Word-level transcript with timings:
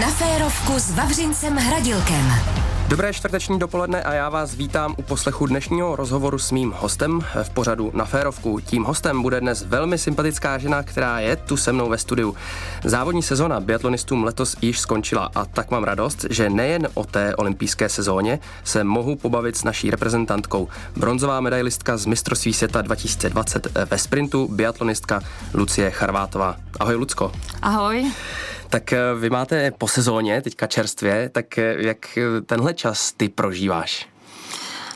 Na 0.00 0.10
férovku 0.10 0.72
s 0.78 0.90
Vavřincem 0.90 1.56
Hradilkem. 1.56 2.32
Dobré 2.88 3.12
čtvrteční 3.12 3.58
dopoledne 3.58 4.02
a 4.02 4.14
já 4.14 4.28
vás 4.28 4.54
vítám 4.54 4.94
u 4.98 5.02
poslechu 5.02 5.46
dnešního 5.46 5.96
rozhovoru 5.96 6.38
s 6.38 6.50
mým 6.50 6.74
hostem 6.76 7.20
v 7.42 7.50
pořadu 7.50 7.90
na 7.94 8.04
Férovku. 8.04 8.60
Tím 8.60 8.84
hostem 8.84 9.22
bude 9.22 9.40
dnes 9.40 9.62
velmi 9.62 9.98
sympatická 9.98 10.58
žena, 10.58 10.82
která 10.82 11.20
je 11.20 11.36
tu 11.36 11.56
se 11.56 11.72
mnou 11.72 11.88
ve 11.88 11.98
studiu. 11.98 12.36
Závodní 12.84 13.22
sezona 13.22 13.60
biatlonistům 13.60 14.24
letos 14.24 14.56
již 14.62 14.80
skončila 14.80 15.30
a 15.34 15.44
tak 15.44 15.70
mám 15.70 15.84
radost, 15.84 16.26
že 16.30 16.50
nejen 16.50 16.88
o 16.94 17.04
té 17.04 17.36
olympijské 17.36 17.88
sezóně 17.88 18.38
se 18.64 18.84
mohu 18.84 19.16
pobavit 19.16 19.56
s 19.56 19.64
naší 19.64 19.90
reprezentantkou. 19.90 20.68
Bronzová 20.96 21.40
medailistka 21.40 21.96
z 21.96 22.06
mistrovství 22.06 22.52
světa 22.52 22.82
2020 22.82 23.78
ve 23.90 23.98
sprintu, 23.98 24.48
biatlonistka 24.52 25.20
Lucie 25.54 25.90
Charvátová. 25.90 26.56
Ahoj 26.80 26.94
Lucko. 26.94 27.32
Ahoj. 27.62 28.12
Tak 28.74 28.92
eh, 28.92 28.98
vy 29.20 29.30
máte 29.30 29.70
po 29.70 29.88
sezóně, 29.88 30.42
teďka 30.42 30.66
čerstvě, 30.66 31.28
tak 31.28 31.58
eh, 31.58 31.76
jak 31.78 32.18
eh, 32.18 32.40
tenhle 32.40 32.74
čas 32.74 33.12
ty 33.12 33.28
prožíváš? 33.28 34.08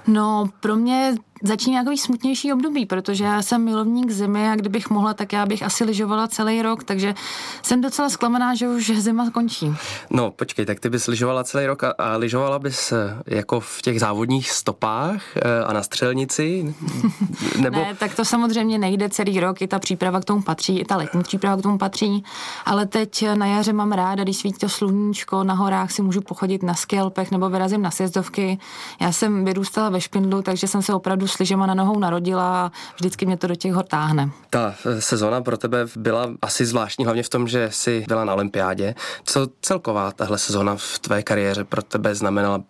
No, 0.07 0.51
pro 0.61 0.77
mě 0.77 1.15
začíná 1.43 1.81
takový 1.81 1.99
smutnější 1.99 2.53
období, 2.53 2.87
protože 2.87 3.25
já 3.25 3.43
jsem 3.43 3.65
milovník 3.65 4.11
zimy 4.11 4.49
a 4.49 4.57
kdybych 4.57 4.91
mohla, 4.91 5.15
tak 5.15 5.33
já 5.33 5.47
bych 5.47 5.63
asi 5.63 5.85
lyžovala 5.85 6.29
celý 6.29 6.63
rok, 6.63 6.85
takže 6.85 7.15
jsem 7.63 7.81
docela 7.81 8.09
zklamaná, 8.09 8.55
že 8.55 8.69
už 8.69 8.91
zima 8.91 9.31
končí. 9.31 9.73
No, 10.11 10.31
počkej, 10.31 10.67
tak 10.67 10.81
ty 10.81 10.91
bys 10.91 11.07
lyžovala 11.07 11.45
celý 11.45 11.67
rok 11.67 11.85
a, 11.85 11.91
a 11.91 12.17
lyžovala 12.17 12.59
bys 12.59 12.93
eh, 12.93 13.23
jako 13.27 13.61
v 13.61 13.83
těch 13.83 14.01
závodních 14.01 14.51
stopách 14.51 15.23
eh, 15.37 15.65
a 15.65 15.73
na 15.73 15.83
střelnici? 15.83 16.75
Nebo... 17.61 17.79
ne, 17.79 17.95
tak 17.99 18.15
to 18.15 18.25
samozřejmě 18.25 18.79
nejde 18.79 19.09
celý 19.09 19.41
rok, 19.41 19.63
i 19.63 19.69
ta 19.69 19.79
příprava 19.79 20.21
k 20.21 20.25
tomu 20.25 20.43
patří, 20.43 20.79
i 20.79 20.85
ta 20.85 20.97
letní 20.97 21.23
příprava 21.23 21.57
k 21.57 21.63
tomu 21.63 21.79
patří, 21.79 22.25
ale 22.65 22.87
teď 22.87 23.25
na 23.35 23.47
jaře 23.47 23.73
mám 23.73 23.93
ráda, 23.93 24.23
když 24.23 24.37
svítí 24.37 24.59
to 24.59 24.69
sluníčko, 24.69 25.45
na 25.45 25.55
horách 25.55 25.91
si 25.91 26.03
můžu 26.03 26.21
pochodit 26.21 26.63
na 26.63 26.75
skelpech 26.75 27.31
nebo 27.31 27.51
vyrazím 27.51 27.83
na 27.83 27.91
sjezdovky. 27.91 28.59
Já 29.01 29.13
jsem 29.13 29.45
vyrůstala 29.45 29.89
ve 29.89 30.01
Špindlu, 30.01 30.43
takže 30.43 30.67
jsem 30.67 30.83
se 30.83 30.95
opravdu 30.95 31.28
s 31.29 31.39
lyžema 31.39 31.67
na 31.67 31.75
nohou 31.75 31.99
narodila 31.99 32.65
a 32.65 32.73
vždycky 32.97 33.27
mě 33.27 33.37
to 33.37 33.47
do 33.47 33.55
těch 33.55 33.73
hor 33.73 33.85
táhne. 33.85 34.31
Ta 34.51 34.75
eh, 34.87 35.01
sezona 35.01 35.41
pro 35.41 35.57
tebe 35.57 35.87
byla 35.97 36.31
asi 36.43 36.67
zvláštní, 36.67 37.05
hlavně 37.05 37.23
v 37.23 37.29
tom, 37.29 37.49
že 37.49 37.69
jsi 37.73 38.05
byla 38.09 38.25
na 38.25 38.35
olympiádě. 38.35 38.95
Co 39.25 39.47
celková 39.61 40.13
tahle 40.13 40.39
sezona 40.39 40.77
v 40.77 40.99
tvé 40.99 41.23
kariéře 41.23 41.65
pro 41.65 41.83
tebe 41.83 42.15
znamenala? 42.15 42.61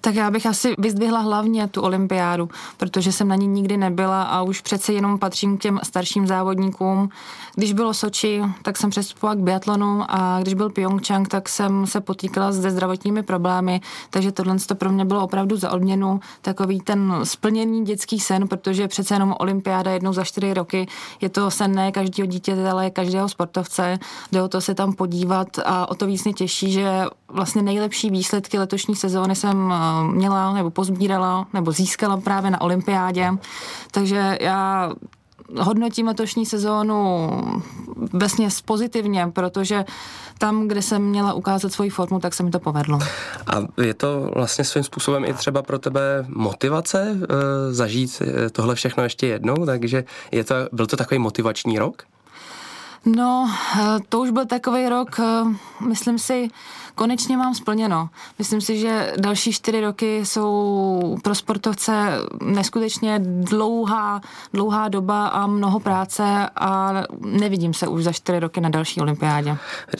Tak 0.00 0.14
já 0.14 0.30
bych 0.30 0.46
asi 0.46 0.74
vyzdvihla 0.78 1.18
hlavně 1.20 1.68
tu 1.68 1.82
olympiádu, 1.82 2.48
protože 2.76 3.12
jsem 3.12 3.28
na 3.28 3.34
ní 3.34 3.46
nikdy 3.46 3.76
nebyla 3.76 4.22
a 4.22 4.42
už 4.42 4.60
přece 4.60 4.92
jenom 4.92 5.18
patřím 5.18 5.58
k 5.58 5.60
těm 5.60 5.80
starším 5.82 6.26
závodníkům. 6.26 7.08
Když 7.54 7.72
bylo 7.72 7.94
Soči, 7.94 8.42
tak 8.62 8.76
jsem 8.76 8.90
přestupovala 8.90 9.34
k 9.34 9.38
biatlonu 9.38 10.04
a 10.08 10.38
když 10.42 10.54
byl 10.54 10.70
Pyeongchang, 10.70 11.28
tak 11.28 11.48
jsem 11.48 11.86
se 11.86 12.00
potýkala 12.00 12.52
se 12.52 12.70
zdravotními 12.70 13.22
problémy, 13.22 13.80
takže 14.10 14.32
tohle 14.32 14.56
to 14.66 14.74
pro 14.74 14.92
mě 14.92 15.04
bylo 15.04 15.24
opravdu 15.24 15.56
za 15.56 15.72
odměnu 15.72 16.20
takový 16.42 16.80
ten 16.80 17.14
splněný 17.22 17.84
dětský 17.84 18.20
sen, 18.20 18.48
protože 18.48 18.88
přece 18.88 19.14
jenom 19.14 19.34
olympiáda 19.38 19.90
jednou 19.90 20.12
za 20.12 20.24
čtyři 20.24 20.54
roky 20.54 20.86
je 21.20 21.28
to 21.28 21.50
sen 21.50 21.74
ne 21.74 21.92
každého 21.92 22.26
dítěte, 22.26 22.70
ale 22.70 22.90
každého 22.90 23.28
sportovce. 23.28 23.98
Jde 24.32 24.42
o 24.42 24.48
to 24.48 24.60
se 24.60 24.74
tam 24.74 24.92
podívat 24.92 25.48
a 25.64 25.90
o 25.90 25.94
to 25.94 26.06
víc 26.06 26.24
mě 26.24 26.32
těší, 26.32 26.72
že 26.72 27.04
vlastně 27.28 27.62
nejlepší 27.62 28.10
výsledky 28.10 28.58
letošní 28.58 28.96
sezóny 28.96 29.34
jsem 29.34 29.72
měla 30.10 30.52
nebo 30.52 30.70
pozbírala 30.70 31.46
nebo 31.52 31.72
získala 31.72 32.16
právě 32.16 32.50
na 32.50 32.60
olympiádě. 32.60 33.30
Takže 33.90 34.38
já 34.40 34.92
hodnotím 35.58 36.06
letošní 36.06 36.46
sezónu 36.46 37.30
vesně 38.12 38.48
pozitivně, 38.64 39.28
protože 39.32 39.84
tam, 40.38 40.68
kde 40.68 40.82
jsem 40.82 41.02
měla 41.02 41.32
ukázat 41.32 41.72
svoji 41.72 41.90
formu, 41.90 42.20
tak 42.20 42.34
se 42.34 42.42
mi 42.42 42.50
to 42.50 42.58
povedlo. 42.58 42.98
A 43.46 43.82
je 43.82 43.94
to 43.94 44.30
vlastně 44.34 44.64
svým 44.64 44.84
způsobem 44.84 45.24
i 45.24 45.34
třeba 45.34 45.62
pro 45.62 45.78
tebe 45.78 46.26
motivace 46.28 47.02
e, 47.10 47.74
zažít 47.74 48.22
eh, 48.22 48.50
tohle 48.50 48.74
všechno 48.74 49.02
ještě 49.02 49.26
jednou, 49.26 49.66
takže 49.66 50.04
je 50.32 50.44
to, 50.44 50.54
byl 50.72 50.86
to 50.86 50.96
takový 50.96 51.18
motivační 51.18 51.78
rok? 51.78 52.02
No, 53.06 53.50
eh, 53.80 53.98
to 54.08 54.20
už 54.20 54.30
byl 54.30 54.46
takový 54.46 54.88
rok, 54.88 55.20
myslím 55.88 56.18
si, 56.18 56.48
konečně 56.96 57.36
mám 57.36 57.54
splněno. 57.54 58.08
Myslím 58.38 58.60
si, 58.60 58.78
že 58.78 59.12
další 59.16 59.52
čtyři 59.52 59.80
roky 59.80 60.26
jsou 60.26 61.16
pro 61.22 61.34
sportovce 61.34 62.18
neskutečně 62.42 63.20
dlouhá, 63.22 64.20
dlouhá 64.52 64.88
doba 64.88 65.26
a 65.26 65.46
mnoho 65.46 65.80
práce 65.80 66.50
a 66.56 66.92
nevidím 67.20 67.74
se 67.74 67.88
už 67.88 68.04
za 68.04 68.12
čtyři 68.12 68.40
roky 68.40 68.60
na 68.60 68.68
další 68.68 69.00
olympiádě. 69.00 69.56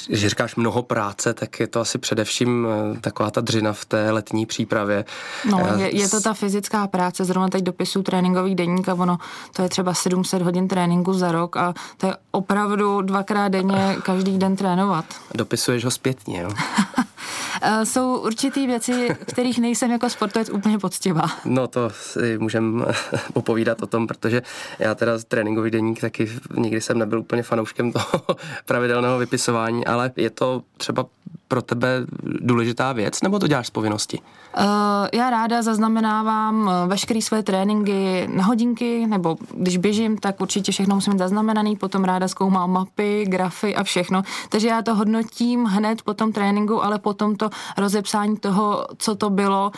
Když 0.06 0.26
říkáš 0.26 0.56
mnoho 0.56 0.82
práce, 0.82 1.34
tak 1.34 1.60
je 1.60 1.66
to 1.66 1.80
asi 1.80 1.98
především 1.98 2.66
eh, 2.96 3.00
taková 3.00 3.30
ta 3.30 3.40
dřina 3.40 3.72
v 3.72 3.84
té 3.84 4.10
letní 4.10 4.46
přípravě. 4.46 5.04
No, 5.50 5.60
eh, 5.60 5.82
je, 5.82 5.96
je 5.96 6.08
to 6.08 6.20
ta 6.20 6.34
fyzická 6.34 6.86
práce, 6.86 7.24
zrovna 7.24 7.48
teď 7.48 7.62
dopisu 7.62 8.02
tréninkových 8.02 8.54
deník 8.54 8.88
a 8.88 8.94
ono, 8.94 9.18
to 9.52 9.62
je 9.62 9.68
třeba 9.68 9.94
700 9.94 10.42
hodin 10.42 10.68
tréninku 10.68 11.12
za 11.12 11.32
rok 11.32 11.56
a 11.56 11.74
to 11.96 12.06
je 12.06 12.16
opravdu 12.30 13.00
dvakrát 13.00 13.48
denně 13.48 13.96
každý 14.02 14.38
den 14.38 14.56
trénovat. 14.56 15.04
Dopisuješ 15.34 15.84
ho 15.84 15.90
zpětně, 15.90 16.40
jo? 16.40 16.50
Eh, 17.62 17.86
jsou 17.86 18.18
určitý 18.18 18.66
věci, 18.66 19.16
kterých 19.24 19.58
nejsem 19.58 19.90
jako 19.90 20.10
sportovec 20.10 20.50
úplně 20.50 20.78
poctivá. 20.78 21.22
No 21.44 21.68
to 21.68 21.90
si 21.90 22.38
můžem 22.38 22.86
popovídat 23.32 23.82
o 23.82 23.86
tom, 23.86 24.06
protože 24.06 24.42
já 24.78 24.94
teda 24.94 25.12
tréninkový 25.28 25.70
deník 25.70 26.00
taky 26.00 26.30
nikdy 26.56 26.80
jsem 26.80 26.98
nebyl 26.98 27.20
úplně 27.20 27.42
fanouškem 27.42 27.92
toho 27.92 28.22
pravidelného 28.64 29.18
vypisování, 29.18 29.86
ale 29.86 30.12
je 30.16 30.30
to 30.30 30.62
třeba 30.76 31.06
pro 31.48 31.62
tebe 31.62 31.88
důležitá 32.22 32.92
věc, 32.92 33.22
nebo 33.22 33.38
to 33.38 33.48
děláš 33.48 33.66
z 33.66 33.70
povinnosti? 33.70 34.18
Uh, 34.58 34.64
já 35.12 35.30
ráda 35.30 35.62
zaznamenávám 35.62 36.70
eh, 36.70 36.88
veškeré 36.88 37.22
své 37.22 37.42
tréninky 37.42 38.28
na 38.32 38.44
hodinky, 38.44 39.06
nebo 39.06 39.36
když 39.54 39.76
běžím, 39.76 40.18
tak 40.18 40.40
určitě 40.40 40.72
všechno 40.72 40.94
musím 40.94 41.12
mít 41.12 41.18
zaznamenaný, 41.18 41.76
potom 41.76 42.04
ráda 42.04 42.28
zkoumám 42.28 42.70
mapy, 42.70 43.24
grafy 43.28 43.74
a 43.74 43.82
všechno. 43.82 44.22
Takže 44.48 44.68
já 44.68 44.82
to 44.82 44.94
hodnotím 44.94 45.64
hned 45.64 46.02
po 46.02 46.14
tom 46.14 46.32
tréninku, 46.32 46.84
ale 46.84 46.98
potom 46.98 47.36
to 47.36 47.50
rozepsání 47.78 48.36
toho, 48.36 48.86
co 48.98 49.14
to 49.14 49.30
bylo, 49.30 49.72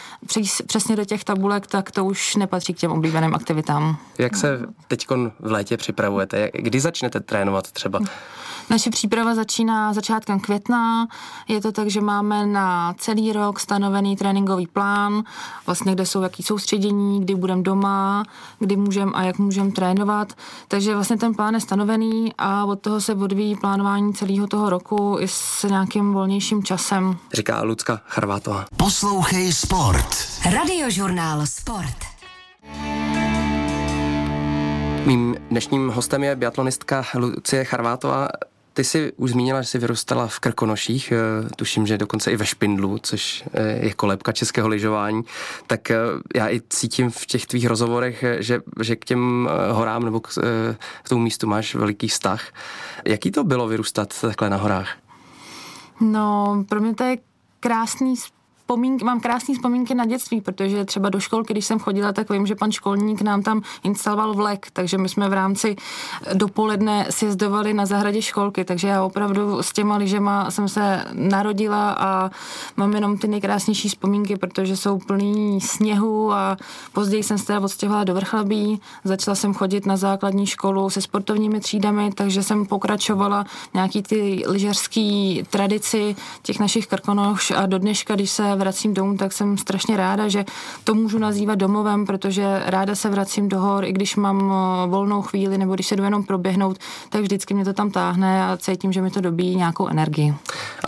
přesně 0.67 0.97
do 0.97 1.05
těch 1.05 1.25
tabulek, 1.25 1.67
tak 1.67 1.91
to 1.91 2.05
už 2.05 2.37
nepatří 2.37 2.75
k 2.75 2.79
těm 2.79 2.93
oblíbeným 2.93 3.35
aktivitám. 3.35 3.97
Jak 4.19 4.37
se 4.37 4.61
teď 4.89 5.07
v 5.41 5.53
létě 5.53 5.77
připravujete? 5.77 6.51
Kdy 6.55 6.81
začnete 6.81 7.21
trénovat 7.21 7.73
třeba? 7.73 8.01
Naše 8.71 8.91
příprava 8.91 9.35
začíná 9.35 9.93
začátkem 9.93 10.41
května. 10.41 11.09
Je 11.49 11.61
to 11.61 11.73
tak, 11.73 11.91
že 11.91 12.01
máme 12.01 12.47
na 12.47 12.95
celý 12.99 13.33
rok 13.33 13.61
stanovený 13.61 14.17
tréninkový 14.17 14.67
plán, 14.67 15.23
vlastně 15.67 15.95
kde 15.95 16.07
jsou 16.07 16.23
jaký 16.23 16.43
soustředění, 16.43 17.21
kdy 17.21 17.35
budeme 17.35 17.63
doma, 17.63 18.25
kdy 18.59 18.77
můžeme 18.77 19.13
a 19.15 19.23
jak 19.23 19.39
můžeme 19.39 19.71
trénovat. 19.71 20.33
Takže 20.69 20.95
vlastně 20.95 21.17
ten 21.17 21.35
plán 21.35 21.55
je 21.55 21.61
stanovený 21.61 22.33
a 22.39 22.65
od 22.65 22.81
toho 22.81 23.01
se 23.01 23.15
odvíjí 23.15 23.57
plánování 23.57 24.15
celého 24.15 24.47
toho 24.47 24.71
roku 24.71 25.17
i 25.21 25.29
s 25.29 25.63
nějakým 25.69 26.13
volnějším 26.13 26.63
časem. 26.63 27.17
Říká 27.35 27.63
Lucka 27.63 28.01
Charvátová. 28.07 28.65
Poslouchej 28.77 29.53
Sport. 29.53 30.17
Radiožurnál 30.55 31.47
Sport. 31.47 31.97
Mým 35.07 35.37
dnešním 35.51 35.89
hostem 35.89 36.25
je 36.25 36.37
biatlonistka 36.37 37.05
Lucie 37.15 37.65
Charvátová. 37.65 38.29
Ty 38.79 38.85
jsi 38.85 39.13
už 39.17 39.31
zmínila, 39.31 39.63
že 39.63 39.69
jsi 39.69 39.79
vyrůstala 39.79 40.27
v 40.27 40.39
Krkonoších, 40.39 41.13
eh, 41.13 41.49
tuším, 41.57 41.87
že 41.87 41.99
dokonce 41.99 42.33
i 42.33 42.37
ve 42.37 42.47
Špindlu, 42.47 42.99
což 42.99 43.45
eh, 43.53 43.87
je 43.87 43.95
kolébka 43.95 44.33
českého 44.33 44.69
lyžování, 44.69 45.23
tak 45.67 45.91
eh, 45.91 45.97
já 46.35 46.49
i 46.49 46.61
cítím 46.69 47.11
v 47.11 47.27
těch 47.27 47.47
tvých 47.47 47.67
rozhovorech, 47.67 48.25
že, 48.39 48.61
že 48.81 48.97
k 48.97 49.05
těm 49.05 49.49
horám 49.73 50.05
nebo 50.05 50.21
k, 50.21 50.29
k 51.03 51.09
tomu 51.09 51.23
místu 51.23 51.47
máš 51.47 51.75
veliký 51.75 52.09
vztah. 52.09 52.53
Jaký 53.05 53.31
to 53.31 53.45
bylo 53.45 53.69
vyrůstat 53.69 54.21
takhle 54.21 54.51
na 54.51 54.57
horách? 54.57 54.89
No, 56.01 56.65
pro 56.69 56.81
mě 56.81 56.95
to 56.95 57.05
je 57.05 57.19
krásný 57.61 58.15
vzpomínky, 58.69 59.05
mám 59.05 59.21
krásné 59.21 59.55
vzpomínky 59.55 59.95
na 59.95 60.07
dětství, 60.07 60.41
protože 60.41 60.85
třeba 60.85 61.09
do 61.09 61.21
školky, 61.21 61.53
když 61.53 61.65
jsem 61.65 61.79
chodila, 61.79 62.13
tak 62.13 62.31
vím, 62.31 62.47
že 62.47 62.55
pan 62.55 62.73
školník 62.73 63.23
nám 63.23 63.43
tam 63.43 63.63
instaloval 63.83 64.35
vlek, 64.35 64.67
takže 64.73 64.99
my 64.99 65.09
jsme 65.09 65.29
v 65.29 65.33
rámci 65.33 65.77
dopoledne 66.35 67.07
sjezdovali 67.11 67.75
na 67.75 67.87
zahradě 67.87 68.23
školky, 68.23 68.65
takže 68.65 68.89
já 68.89 69.03
opravdu 69.03 69.63
s 69.63 69.73
těma 69.73 69.97
lyžema 69.97 70.51
jsem 70.51 70.69
se 70.69 71.05
narodila 71.13 71.91
a 71.99 72.31
mám 72.77 72.95
jenom 72.95 73.19
ty 73.19 73.29
nejkrásnější 73.29 73.89
vzpomínky, 73.89 74.37
protože 74.37 74.77
jsou 74.77 74.99
plný 74.99 75.61
sněhu 75.61 76.33
a 76.33 76.57
později 76.93 77.23
jsem 77.23 77.39
se 77.39 77.47
teda 77.47 77.61
odstěhovala 77.61 78.05
do 78.05 78.15
Vrchlabí, 78.15 78.81
začala 79.05 79.35
jsem 79.35 79.55
chodit 79.55 79.87
na 79.87 79.97
základní 79.97 80.47
školu 80.47 80.91
se 80.91 81.01
sportovními 81.01 81.61
třídami, 81.61 82.13
takže 82.13 82.43
jsem 82.43 82.67
pokračovala 82.67 83.45
nějaký 83.75 84.03
ty 84.03 84.43
lyžařský 84.47 85.43
tradici 85.51 86.17
těch 86.43 86.61
našich 86.61 86.87
krkonoš 86.87 87.51
a 87.51 87.67
do 87.67 87.79
dneška, 87.79 88.15
když 88.15 88.31
se 88.31 88.58
vracím 88.59 88.95
domů, 88.95 89.17
tak 89.17 89.33
jsem 89.33 89.59
strašně 89.59 89.97
ráda, 89.97 90.29
že 90.29 90.45
to 90.85 90.95
můžu 90.95 91.19
nazývat 91.19 91.59
domovem, 91.59 92.07
protože 92.07 92.63
ráda 92.67 92.95
se 92.95 93.11
vracím 93.11 93.49
do 93.49 93.61
hor, 93.61 93.85
i 93.85 93.93
když 93.93 94.17
mám 94.17 94.53
eh, 94.53 94.91
volnou 94.91 95.23
chvíli 95.23 95.59
nebo 95.59 95.75
když 95.75 95.87
se 95.87 95.97
jdu 95.97 96.05
jenom 96.05 96.25
proběhnout, 96.25 96.79
tak 97.09 97.21
vždycky 97.21 97.55
mě 97.55 97.65
to 97.65 97.73
tam 97.73 97.91
táhne 97.91 98.45
a 98.45 98.57
cítím, 98.57 98.93
že 98.93 99.03
mi 99.03 99.11
to 99.11 99.21
dobíjí 99.21 99.57
nějakou 99.57 99.89
energii. 99.89 100.35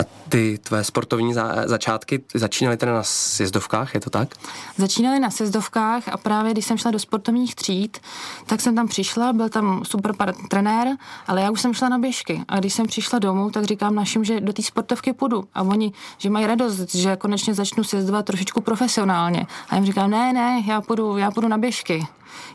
A 0.01 0.20
Ty 0.31 0.59
tvé 0.63 0.85
sportovní 0.85 1.35
za, 1.35 1.55
začátky 1.67 2.23
začínaly 2.35 2.77
teda 2.77 2.95
na 2.95 3.03
sjezdovkách, 3.03 3.95
je 3.95 4.01
to 4.01 4.11
tak? 4.11 4.29
Začínaly 4.77 5.21
na 5.21 5.31
sjezdovkách 5.31 6.09
a 6.09 6.17
právě 6.17 6.53
když 6.53 6.65
jsem 6.65 6.79
šla 6.79 6.91
do 6.91 6.99
sportovních 6.99 7.55
tříd, 7.55 7.99
tak 8.47 8.61
jsem 8.61 8.75
tam 8.75 8.89
přišla, 8.89 9.33
byl 9.33 9.49
tam 9.49 9.85
super 9.85 10.15
trenér, 10.51 10.89
ale 11.27 11.43
já 11.43 11.51
už 11.51 11.61
jsem 11.61 11.75
šla 11.75 11.89
na 11.89 11.99
běžky. 11.99 12.45
A 12.49 12.59
když 12.59 12.75
jsem 12.75 12.87
přišla 12.87 13.19
domů, 13.19 13.51
tak 13.51 13.65
říkám 13.65 13.95
našim, 13.95 14.25
že 14.25 14.41
do 14.41 14.53
té 14.53 14.63
sportovky 14.63 15.13
půjdu. 15.13 15.45
A 15.55 15.63
oni, 15.63 15.93
že 16.19 16.31
mají 16.31 16.47
radost, 16.47 16.95
že 16.95 17.17
konečně 17.17 17.55
začnu 17.55 17.85
sjezdovat 17.85 18.27
trošičku 18.27 18.61
profesionálně. 18.61 19.47
A 19.69 19.75
jim 19.75 19.85
říkám, 19.85 20.11
ne, 20.11 20.33
ne, 20.33 20.63
já 20.67 20.81
půjdu, 20.81 21.17
já 21.17 21.31
půjdu 21.31 21.49
na 21.49 21.59
běžky. 21.59 22.07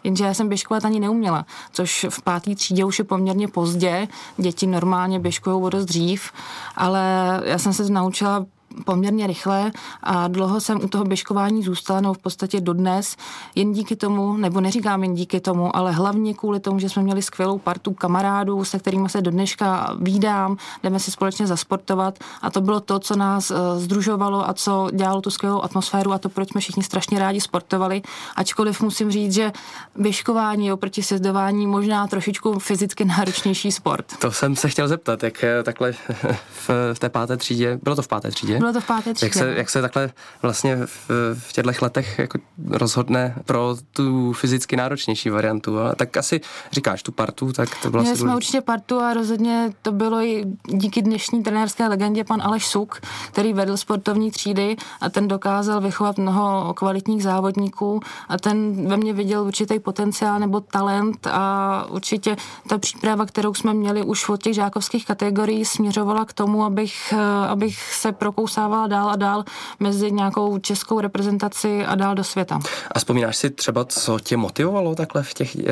Jenže 0.04 0.26
já 0.26 0.34
jsem 0.34 0.50
běžkovat 0.50 0.86
ani 0.86 1.00
neuměla, 1.00 1.46
což 1.72 2.06
v 2.10 2.22
páté 2.22 2.56
třídě 2.56 2.86
už 2.86 3.00
je 3.00 3.06
poměrně 3.06 3.48
pozdě. 3.48 4.08
Děti 4.38 4.68
normálně 4.68 5.20
běžkují 5.20 5.64
o 5.64 5.70
dost 5.70 5.86
dřív, 5.86 6.32
ale 6.76 7.02
já 7.46 7.58
jsem 7.58 7.74
se 7.74 7.90
naučila 7.90 8.46
poměrně 8.86 9.28
rychle 9.28 9.72
a 10.04 10.28
dlouho 10.28 10.62
jsem 10.62 10.84
u 10.84 10.88
toho 10.88 11.04
běžkování 11.04 11.64
zůstala, 11.64 12.02
no 12.02 12.14
v 12.14 12.18
podstatě 12.18 12.62
dodnes, 12.62 13.18
jen 13.56 13.74
díky 13.74 13.96
tomu, 13.96 14.38
nebo 14.38 14.62
neříkám 14.62 15.04
jen 15.04 15.14
díky 15.14 15.40
tomu, 15.40 15.76
ale 15.76 15.92
hlavně 15.92 16.34
kvůli 16.34 16.60
tomu, 16.60 16.80
že 16.80 16.90
jsme 16.90 17.04
měli 17.04 17.22
skvělou 17.22 17.58
partu 17.58 17.94
kamarádů, 17.94 18.64
se 18.64 18.80
kterými 18.80 19.10
se 19.10 19.22
do 19.22 19.32
dneška 19.32 19.96
výdám, 20.00 20.58
jdeme 20.84 21.00
si 21.00 21.12
společně 21.12 21.48
zasportovat 21.48 22.20
a 22.42 22.50
to 22.50 22.62
bylo 22.62 22.80
to, 22.80 23.00
co 23.00 23.16
nás 23.16 23.52
uh, 23.52 23.58
združovalo 23.78 24.50
a 24.50 24.54
co 24.54 24.90
dělalo 24.94 25.22
tu 25.22 25.30
skvělou 25.30 25.62
atmosféru 25.62 26.14
a 26.14 26.18
to, 26.18 26.30
proč 26.30 26.50
jsme 26.50 26.62
všichni 26.62 26.84
strašně 26.84 27.20
rádi 27.20 27.42
sportovali, 27.42 28.02
ačkoliv 28.36 28.82
musím 28.82 29.12
říct, 29.12 29.34
že 29.34 29.52
běžkování 29.96 30.72
oproti 30.72 31.04
sezdování 31.04 31.68
možná 31.68 32.08
trošičku 32.08 32.60
fyzicky 32.60 33.06
náročnější 33.06 33.72
sport. 33.72 34.06
To 34.20 34.32
jsem 34.32 34.56
se 34.56 34.70
chtěl 34.70 34.88
zeptat, 34.88 35.24
jak 35.24 35.44
eh, 35.44 35.64
takhle 35.64 35.92
v, 36.68 36.70
v 36.94 37.00
té 37.00 37.10
páté 37.10 37.38
třídě, 37.38 37.80
bylo 37.84 37.96
to 37.96 38.02
v 38.02 38.08
páté 38.08 38.32
třídě? 38.32 38.60
Bylo 38.66 38.74
to 38.74 38.82
v 38.82 38.88
páté 38.88 39.14
třídě. 39.14 39.26
Jak 39.28 39.34
se, 39.34 39.54
jak 39.58 39.70
se 39.70 39.82
takhle 39.82 40.12
vlastně 40.42 40.78
v, 40.86 41.10
v 41.34 41.54
těchto 41.54 41.72
letech 41.82 42.20
jako 42.20 42.40
rozhodne 42.70 43.36
pro 43.46 43.76
tu 43.94 44.34
fyzicky 44.34 44.76
náročnější 44.76 45.30
variantu? 45.30 45.80
A 45.80 45.96
tak 45.96 46.18
asi 46.18 46.42
říkáš 46.72 47.04
tu 47.04 47.12
partu, 47.12 47.54
tak 47.54 47.70
to 47.82 47.90
bylo 47.90 48.04
Měli 48.04 48.18
jsme 48.18 48.24
důležitý. 48.24 48.38
určitě 48.38 48.62
partu 48.62 49.00
a 49.00 49.14
rozhodně 49.14 49.74
to 49.82 49.92
bylo 49.92 50.20
i 50.20 50.46
díky 50.68 51.02
dnešní 51.02 51.44
trenérské 51.44 51.88
legendě 51.88 52.24
pan 52.24 52.42
Aleš 52.42 52.68
Suk, 52.68 53.02
který 53.28 53.54
vedl 53.54 53.78
sportovní 53.78 54.32
třídy 54.32 54.76
a 55.02 55.10
ten 55.10 55.28
dokázal 55.28 55.82
vychovat 55.82 56.18
mnoho 56.18 56.74
kvalitních 56.74 57.24
závodníků 57.24 58.00
a 58.30 58.38
ten 58.38 58.88
ve 58.88 58.98
mně 58.98 59.14
viděl 59.14 59.44
určitý 59.44 59.80
potenciál 59.80 60.40
nebo 60.40 60.60
talent 60.60 61.28
a 61.28 61.86
určitě 61.90 62.36
ta 62.68 62.78
příprava, 62.78 63.26
kterou 63.26 63.54
jsme 63.54 63.74
měli 63.74 64.04
už 64.04 64.30
od 64.30 64.44
těch 64.44 64.54
žákovských 64.54 65.06
kategorií, 65.06 65.66
směřovala 65.66 66.26
k 66.26 66.34
tomu, 66.34 66.64
abych, 66.64 67.14
abych 67.48 67.94
se 67.94 68.12
prokousal 68.12 68.55
prosávala 68.56 68.88
dál 68.88 69.10
a 69.10 69.16
dál 69.16 69.44
mezi 69.80 70.12
nějakou 70.12 70.58
českou 70.58 71.00
reprezentaci 71.00 71.86
a 71.86 71.96
dál 71.96 72.16
do 72.16 72.24
světa. 72.24 72.60
A 72.92 73.00
vzpomínáš 73.00 73.38
si 73.38 73.50
třeba, 73.50 73.86
co 73.86 74.20
tě 74.20 74.38
motivovalo 74.38 74.96
takhle 74.96 75.24
v 75.24 75.34
těch 75.34 75.56
e, 75.56 75.64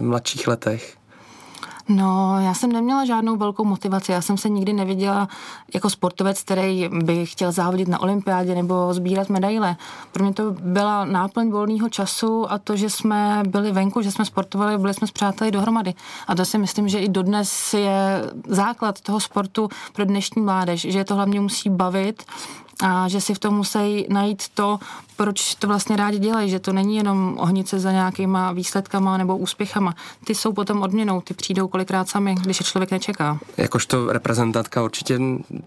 mladších 0.00 0.48
letech? 0.48 0.99
No, 1.92 2.40
já 2.40 2.54
jsem 2.54 2.72
neměla 2.72 3.04
žádnou 3.04 3.36
velkou 3.36 3.64
motivaci. 3.64 4.12
Já 4.12 4.20
jsem 4.20 4.36
se 4.36 4.48
nikdy 4.48 4.72
neviděla 4.72 5.28
jako 5.74 5.90
sportovec, 5.90 6.42
který 6.42 6.88
by 6.88 7.26
chtěl 7.26 7.52
závodit 7.52 7.88
na 7.88 8.00
olympiádě 8.00 8.54
nebo 8.54 8.94
sbírat 8.94 9.28
medaile. 9.28 9.76
Pro 10.12 10.24
mě 10.24 10.34
to 10.34 10.50
byla 10.50 11.04
náplň 11.04 11.50
volného 11.50 11.88
času 11.88 12.52
a 12.52 12.58
to, 12.58 12.76
že 12.76 12.90
jsme 12.90 13.42
byli 13.48 13.72
venku, 13.72 14.02
že 14.02 14.10
jsme 14.10 14.24
sportovali, 14.24 14.78
byli 14.78 14.94
jsme 14.94 15.06
s 15.06 15.10
přáteli 15.10 15.50
dohromady. 15.50 15.94
A 16.26 16.34
to 16.34 16.44
si 16.44 16.58
myslím, 16.58 16.88
že 16.88 16.98
i 16.98 17.08
dodnes 17.08 17.74
je 17.74 18.22
základ 18.46 19.00
toho 19.00 19.20
sportu 19.20 19.68
pro 19.92 20.04
dnešní 20.04 20.42
mládež, 20.42 20.80
že 20.80 20.98
je 20.98 21.04
to 21.04 21.14
hlavně 21.14 21.40
musí 21.40 21.70
bavit 21.70 22.22
a 22.82 23.08
že 23.08 23.20
si 23.20 23.34
v 23.34 23.38
tom 23.38 23.54
musí 23.54 24.06
najít 24.08 24.48
to, 24.54 24.78
proč 25.16 25.54
to 25.54 25.66
vlastně 25.66 25.96
rádi 25.96 26.18
dělají, 26.18 26.50
že 26.50 26.58
to 26.58 26.72
není 26.72 26.96
jenom 26.96 27.36
ohnice 27.38 27.80
za 27.80 27.92
nějakýma 27.92 28.52
výsledkama 28.52 29.16
nebo 29.16 29.36
úspěchama. 29.36 29.94
Ty 30.24 30.34
jsou 30.34 30.52
potom 30.52 30.82
odměnou, 30.82 31.20
ty 31.20 31.34
přijdou 31.34 31.68
kolikrát 31.68 32.08
sami, 32.08 32.34
když 32.34 32.60
je 32.60 32.66
člověk 32.66 32.90
nečeká. 32.90 33.38
Jakožto 33.56 34.12
reprezentantka 34.12 34.82
určitě 34.82 35.18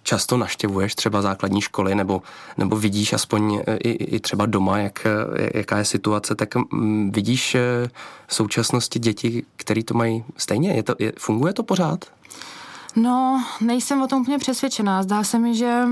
často 0.03 0.37
naštěvuješ 0.37 0.95
třeba 0.95 1.21
základní 1.21 1.61
školy 1.61 1.95
nebo, 1.95 2.21
nebo 2.57 2.75
vidíš 2.75 3.13
aspoň 3.13 3.61
i, 3.79 3.89
i 3.89 4.19
třeba 4.19 4.45
doma, 4.45 4.77
jak, 4.77 5.07
jaká 5.53 5.77
je 5.77 5.85
situace, 5.85 6.35
tak 6.35 6.55
mm, 6.55 7.11
vidíš 7.11 7.55
eh, 7.55 7.61
v 8.27 8.35
současnosti 8.35 8.99
děti, 8.99 9.43
které 9.55 9.83
to 9.83 9.93
mají 9.93 10.23
stejně? 10.37 10.69
Je 10.69 10.83
to, 10.83 10.95
je, 10.99 11.13
funguje 11.17 11.53
to 11.53 11.63
pořád? 11.63 12.05
No, 12.95 13.43
nejsem 13.61 14.01
o 14.01 14.07
tom 14.07 14.21
úplně 14.21 14.37
přesvědčená. 14.37 15.03
Zdá 15.03 15.23
se 15.23 15.39
mi, 15.39 15.55
že 15.55 15.83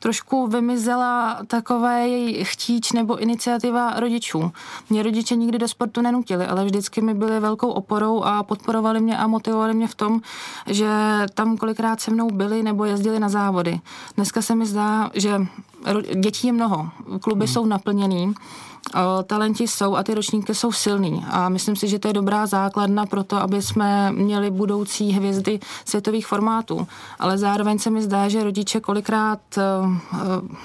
trošku 0.00 0.46
vymizela 0.46 1.38
takové 1.46 2.08
její 2.08 2.44
chtíč 2.44 2.92
nebo 2.92 3.16
iniciativa 3.16 4.00
rodičů. 4.00 4.52
Mě 4.90 5.02
rodiče 5.02 5.36
nikdy 5.36 5.58
do 5.58 5.68
sportu 5.68 6.00
nenutili, 6.00 6.46
ale 6.46 6.64
vždycky 6.64 7.00
mi 7.00 7.14
byli 7.14 7.40
velkou 7.40 7.70
oporou 7.70 8.22
a 8.22 8.42
podporovali 8.42 9.00
mě 9.00 9.18
a 9.18 9.26
motivovali 9.26 9.74
mě 9.74 9.88
v 9.88 9.94
tom, 9.94 10.20
že 10.66 10.90
tam 11.34 11.56
kolikrát 11.56 12.00
se 12.00 12.10
mnou 12.10 12.30
byli 12.30 12.62
nebo 12.62 12.84
jezdili 12.84 13.18
na 13.18 13.28
závody. 13.28 13.80
Dneska 14.16 14.42
se 14.42 14.54
mi 14.54 14.66
zdá, 14.66 15.10
že 15.14 15.46
dětí 16.20 16.46
je 16.46 16.52
mnoho, 16.52 16.90
kluby 17.20 17.44
hmm. 17.44 17.52
jsou 17.52 17.66
naplněný 17.66 18.34
talenti 19.26 19.68
jsou 19.68 19.96
a 19.96 20.02
ty 20.02 20.14
ročníky 20.14 20.54
jsou 20.54 20.72
silný 20.72 21.24
a 21.30 21.48
myslím 21.48 21.76
si, 21.76 21.88
že 21.88 21.98
to 21.98 22.08
je 22.08 22.14
dobrá 22.14 22.46
základna 22.46 23.06
pro 23.06 23.24
to, 23.24 23.36
aby 23.36 23.62
jsme 23.62 24.12
měli 24.12 24.50
budoucí 24.50 25.12
hvězdy 25.12 25.60
světových 25.84 26.26
formátů. 26.26 26.86
Ale 27.18 27.38
zároveň 27.38 27.78
se 27.78 27.90
mi 27.90 28.02
zdá, 28.02 28.28
že 28.28 28.44
rodiče 28.44 28.80
kolikrát 28.80 29.40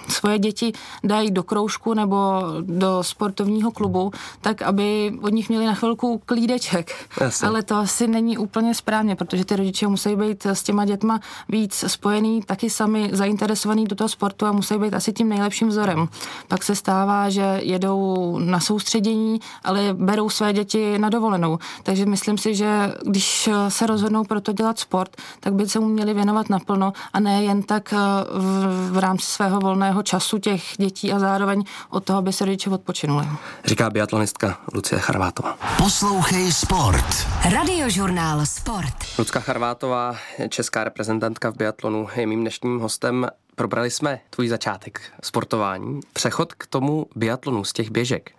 svoje 0.10 0.40
děti 0.40 0.74
dají 1.04 1.32
do 1.32 1.44
kroužku 1.44 1.94
nebo 1.94 2.44
do 2.62 3.04
sportovního 3.04 3.72
klubu, 3.72 4.12
tak 4.42 4.62
aby 4.62 5.18
od 5.22 5.30
nich 5.30 5.50
měli 5.50 5.66
na 5.66 5.74
chvilku 5.74 6.22
klídeček. 6.26 7.08
Jasně. 7.22 7.48
Ale 7.48 7.64
to 7.64 7.76
asi 7.76 8.08
není 8.08 8.38
úplně 8.38 8.74
správně, 8.74 9.16
protože 9.16 9.46
ty 9.46 9.56
rodiče 9.56 9.88
musí 9.88 10.16
být 10.16 10.46
s 10.46 10.64
těma 10.64 10.86
dětma 10.86 11.20
víc 11.50 11.84
spojený, 11.88 12.42
taky 12.42 12.70
sami 12.70 13.10
zainteresovaný 13.12 13.86
do 13.86 13.96
toho 13.96 14.10
sportu 14.10 14.46
a 14.46 14.52
musí 14.52 14.78
být 14.78 14.94
asi 14.94 15.14
tím 15.14 15.30
nejlepším 15.30 15.68
vzorem. 15.68 16.08
Pak 16.48 16.64
se 16.64 16.76
stává, 16.76 17.30
že 17.30 17.60
jedou 17.64 18.15
na 18.40 18.60
soustředění, 18.60 19.40
ale 19.64 19.94
berou 19.94 20.30
své 20.30 20.54
děti 20.54 20.98
na 21.00 21.10
dovolenou. 21.10 21.60
Takže 21.84 22.06
myslím 22.06 22.38
si, 22.38 22.56
že 22.56 22.94
když 23.06 23.50
se 23.70 23.88
rozhodnou 23.88 24.24
pro 24.24 24.42
to 24.42 24.54
dělat 24.54 24.80
sport, 24.80 25.18
tak 25.40 25.54
by 25.54 25.70
se 25.70 25.80
mu 25.80 25.88
měli 25.88 26.14
věnovat 26.14 26.50
naplno 26.50 26.94
a 27.14 27.20
ne 27.20 27.44
jen 27.44 27.64
tak 27.64 27.94
eh, 27.94 27.98
v, 28.40 28.92
v 28.92 28.98
rámci 28.98 29.26
svého 29.26 29.60
volného 29.60 30.04
času 30.04 30.38
těch 30.38 30.64
dětí 30.78 31.14
a 31.14 31.20
zároveň 31.20 31.64
od 31.90 32.04
toho, 32.04 32.20
aby 32.20 32.34
se 32.34 32.46
rodiče 32.46 32.70
odpočinuli. 32.70 33.28
Říká 33.66 33.90
biatlonistka 33.90 34.58
Lucie 34.74 35.02
Charvátová. 35.02 35.58
Poslouchej 35.78 36.52
sport. 36.52 37.28
Radiožurnál 37.54 38.46
Sport. 38.46 38.96
Lucka 39.18 39.40
Charvátová, 39.40 40.16
česká 40.50 40.84
reprezentantka 40.84 41.52
v 41.52 41.56
biatlonu, 41.56 42.08
je 42.16 42.28
mým 42.28 42.42
dnešním 42.42 42.80
hostem. 42.80 43.28
Probrali 43.56 43.92
jsme 43.92 44.20
tvůj 44.30 44.48
začátek 44.48 45.02
sportování, 45.24 46.00
přechod 46.14 46.54
k 46.54 46.68
tomu 46.68 47.08
biatlonu 47.16 47.64
z 47.64 47.74
těch 47.74 47.92
běžek. 47.92 48.32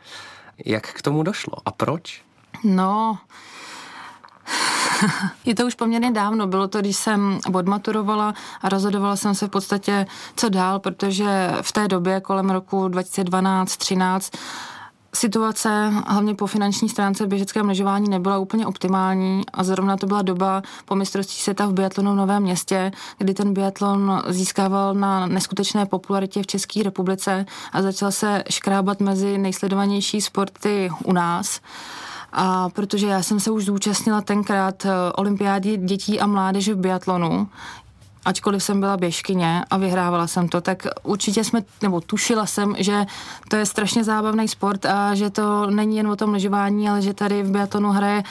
Jak 0.64 0.86
k 0.86 1.02
tomu 1.02 1.22
došlo 1.22 1.52
a 1.64 1.70
proč? 1.70 2.22
No, 2.64 3.18
je 5.44 5.54
to 5.54 5.66
už 5.66 5.74
poměrně 5.74 6.10
dávno. 6.10 6.46
Bylo 6.46 6.68
to, 6.68 6.80
když 6.80 6.96
jsem 6.96 7.40
odmaturovala 7.54 8.34
a 8.62 8.68
rozhodovala 8.68 9.16
jsem 9.16 9.34
se 9.34 9.46
v 9.46 9.50
podstatě, 9.50 10.06
co 10.36 10.48
dál, 10.48 10.78
protože 10.78 11.50
v 11.62 11.72
té 11.72 11.88
době 11.88 12.20
kolem 12.20 12.50
roku 12.50 12.88
2012-13 12.88 14.38
situace, 15.16 15.92
hlavně 16.06 16.34
po 16.34 16.46
finanční 16.46 16.88
stránce 16.88 17.26
v 17.26 17.28
běžeckém 17.28 17.68
lyžování, 17.68 18.10
nebyla 18.10 18.38
úplně 18.38 18.66
optimální 18.66 19.42
a 19.52 19.64
zrovna 19.64 19.96
to 19.96 20.06
byla 20.06 20.22
doba 20.22 20.62
po 20.84 20.94
mistrovství 20.94 21.36
světa 21.36 21.66
v 21.66 21.72
biatlonu 21.72 22.12
v 22.12 22.16
Novém 22.16 22.42
městě, 22.42 22.92
kdy 23.18 23.34
ten 23.34 23.54
biatlon 23.54 24.22
získával 24.28 24.94
na 24.94 25.26
neskutečné 25.26 25.86
popularitě 25.86 26.42
v 26.42 26.46
České 26.46 26.82
republice 26.82 27.46
a 27.72 27.82
začal 27.82 28.12
se 28.12 28.44
škrábat 28.50 29.00
mezi 29.00 29.38
nejsledovanější 29.38 30.20
sporty 30.20 30.90
u 31.04 31.12
nás. 31.12 31.60
A 32.32 32.68
protože 32.68 33.06
já 33.06 33.22
jsem 33.22 33.40
se 33.40 33.50
už 33.50 33.64
zúčastnila 33.64 34.20
tenkrát 34.20 34.84
eh, 34.84 34.90
olympiády 35.16 35.76
dětí 35.76 36.20
a 36.20 36.26
mládeže 36.26 36.74
v 36.74 36.78
biatlonu, 36.78 37.48
ačkoliv 38.26 38.62
jsem 38.62 38.80
byla 38.80 38.96
běžkyně 38.96 39.64
a 39.70 39.76
vyhrávala 39.76 40.26
jsem 40.26 40.48
to, 40.48 40.60
tak 40.60 40.86
určitě 41.02 41.44
jsme, 41.44 41.62
nebo 41.82 42.00
tušila 42.00 42.46
jsem, 42.46 42.74
že 42.78 43.06
to 43.48 43.56
je 43.56 43.66
strašně 43.66 44.04
zábavný 44.04 44.48
sport 44.48 44.86
a 44.86 45.14
že 45.14 45.30
to 45.30 45.70
není 45.70 45.96
jen 45.96 46.08
o 46.08 46.16
tom 46.16 46.32
lyžování, 46.32 46.88
ale 46.88 47.02
že 47.02 47.14
tady 47.14 47.42
v 47.42 47.50
biatonu 47.50 47.90
hraje 47.90 48.22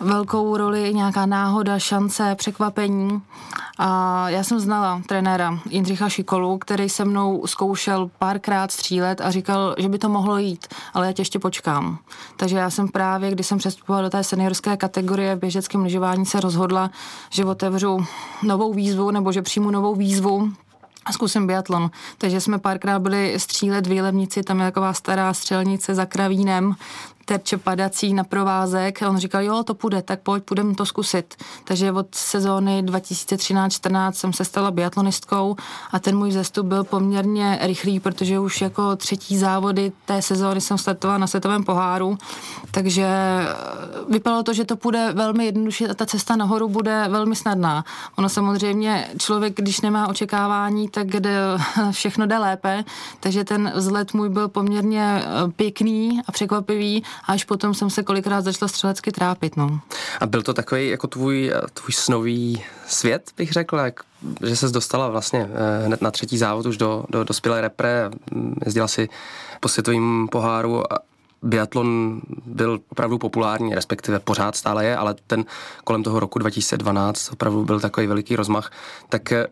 velkou 0.00 0.56
roli 0.56 0.94
nějaká 0.94 1.26
náhoda, 1.26 1.78
šance, 1.78 2.34
překvapení. 2.34 3.22
A 3.78 4.28
já 4.28 4.44
jsem 4.44 4.60
znala 4.60 5.02
trenéra 5.06 5.58
Jindřicha 5.70 6.08
Šikolu, 6.08 6.58
který 6.58 6.88
se 6.88 7.04
mnou 7.04 7.46
zkoušel 7.46 8.10
párkrát 8.18 8.72
střílet 8.72 9.20
a 9.20 9.30
říkal, 9.30 9.74
že 9.78 9.88
by 9.88 9.98
to 9.98 10.08
mohlo 10.08 10.38
jít, 10.38 10.66
ale 10.94 11.06
já 11.06 11.12
tě 11.12 11.20
ještě 11.20 11.38
počkám. 11.38 11.98
Takže 12.36 12.56
já 12.56 12.70
jsem 12.70 12.88
právě, 12.88 13.30
když 13.30 13.46
jsem 13.46 13.58
přestupovala 13.58 14.02
do 14.02 14.10
té 14.10 14.24
seniorské 14.24 14.76
kategorie 14.76 15.36
v 15.36 15.38
běžeckém 15.38 15.82
lyžování, 15.82 16.26
se 16.26 16.40
rozhodla, 16.40 16.90
že 17.30 17.44
otevřu 17.44 18.06
novou 18.42 18.72
výzvu 18.72 19.10
nebo 19.10 19.32
že 19.32 19.37
přijmu 19.42 19.70
novou 19.70 19.94
výzvu 19.94 20.52
a 21.04 21.12
zkusím 21.12 21.46
biatlon. 21.46 21.90
Takže 22.18 22.40
jsme 22.40 22.58
párkrát 22.58 22.98
byli 22.98 23.34
střílet 23.40 23.86
v 23.86 23.92
Jílevnici, 23.92 24.42
tam 24.42 24.58
je 24.58 24.66
taková 24.66 24.92
stará 24.92 25.34
střelnice 25.34 25.94
za 25.94 26.06
Kravínem, 26.06 26.74
terče 27.28 27.58
padací 27.58 28.14
na 28.14 28.24
provázek. 28.24 28.98
On 29.08 29.18
říkal, 29.18 29.42
jo, 29.42 29.62
to 29.62 29.74
půjde, 29.74 30.02
tak 30.02 30.20
pojď, 30.20 30.44
půjdeme 30.44 30.74
to 30.74 30.86
zkusit. 30.86 31.34
Takže 31.64 31.92
od 31.92 32.14
sezóny 32.14 32.82
2013-14 32.82 34.12
jsem 34.12 34.32
se 34.32 34.44
stala 34.44 34.70
biatlonistkou 34.70 35.56
a 35.92 35.98
ten 35.98 36.18
můj 36.18 36.32
zestup 36.32 36.66
byl 36.66 36.84
poměrně 36.84 37.58
rychlý, 37.62 38.00
protože 38.00 38.38
už 38.38 38.60
jako 38.60 38.96
třetí 38.96 39.36
závody 39.36 39.92
té 40.04 40.22
sezóny 40.22 40.60
jsem 40.60 40.78
startovala 40.78 41.18
na 41.18 41.26
světovém 41.26 41.64
poháru, 41.64 42.18
takže 42.70 43.06
eh, 43.06 43.46
vypadalo 44.08 44.42
to, 44.42 44.52
že 44.52 44.64
to 44.64 44.76
půjde 44.76 45.12
velmi 45.12 45.44
jednoduše 45.44 45.88
a 45.88 45.94
ta 45.94 46.06
cesta 46.06 46.36
nahoru 46.36 46.68
bude 46.68 47.04
velmi 47.08 47.36
snadná. 47.36 47.84
Ono 48.16 48.28
samozřejmě 48.28 49.08
člověk, 49.18 49.56
když 49.56 49.80
nemá 49.80 50.08
očekávání, 50.08 50.88
tak 50.88 51.06
jde, 51.06 51.36
všechno 51.90 52.26
jde 52.26 52.38
lépe, 52.38 52.84
takže 53.20 53.44
ten 53.44 53.72
vzlet 53.74 54.14
můj 54.14 54.28
byl 54.28 54.48
poměrně 54.48 55.22
eh, 55.22 55.48
pěkný 55.56 56.20
a 56.26 56.32
překvapivý 56.32 57.04
a 57.24 57.32
až 57.32 57.44
potom 57.44 57.74
jsem 57.74 57.90
se 57.90 58.02
kolikrát 58.02 58.40
začala 58.40 58.68
střelecky 58.68 59.12
trápit. 59.12 59.56
No. 59.56 59.80
A 60.20 60.26
byl 60.26 60.42
to 60.42 60.54
takový 60.54 60.88
jako 60.88 61.06
tvůj, 61.06 61.52
tvůj 61.74 61.92
snový 61.92 62.64
svět, 62.86 63.30
bych 63.36 63.52
řekl, 63.52 63.76
jak, 63.76 64.00
že 64.46 64.56
se 64.56 64.68
dostala 64.68 65.08
vlastně 65.08 65.50
eh, 65.52 65.86
hned 65.86 66.02
na 66.02 66.10
třetí 66.10 66.38
závod 66.38 66.66
už 66.66 66.76
do, 66.76 67.04
do 67.08 67.24
dospělé 67.24 67.60
repre, 67.60 68.10
mm, 68.30 68.54
jezdila 68.64 68.88
si 68.88 69.08
po 69.60 69.68
světovém 69.68 70.28
poháru 70.30 70.92
a 70.92 70.98
biatlon 71.42 72.20
byl 72.46 72.80
opravdu 72.88 73.18
populární, 73.18 73.74
respektive 73.74 74.20
pořád 74.20 74.56
stále 74.56 74.84
je, 74.84 74.96
ale 74.96 75.14
ten 75.26 75.44
kolem 75.84 76.02
toho 76.02 76.20
roku 76.20 76.38
2012 76.38 77.32
opravdu 77.32 77.64
byl 77.64 77.80
takový 77.80 78.06
veliký 78.06 78.36
rozmach. 78.36 78.70
Tak 79.08 79.32
eh, 79.32 79.46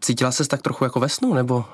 cítila 0.00 0.32
se 0.32 0.48
tak 0.48 0.62
trochu 0.62 0.84
jako 0.84 1.00
ve 1.00 1.08
snu, 1.08 1.34
nebo 1.34 1.64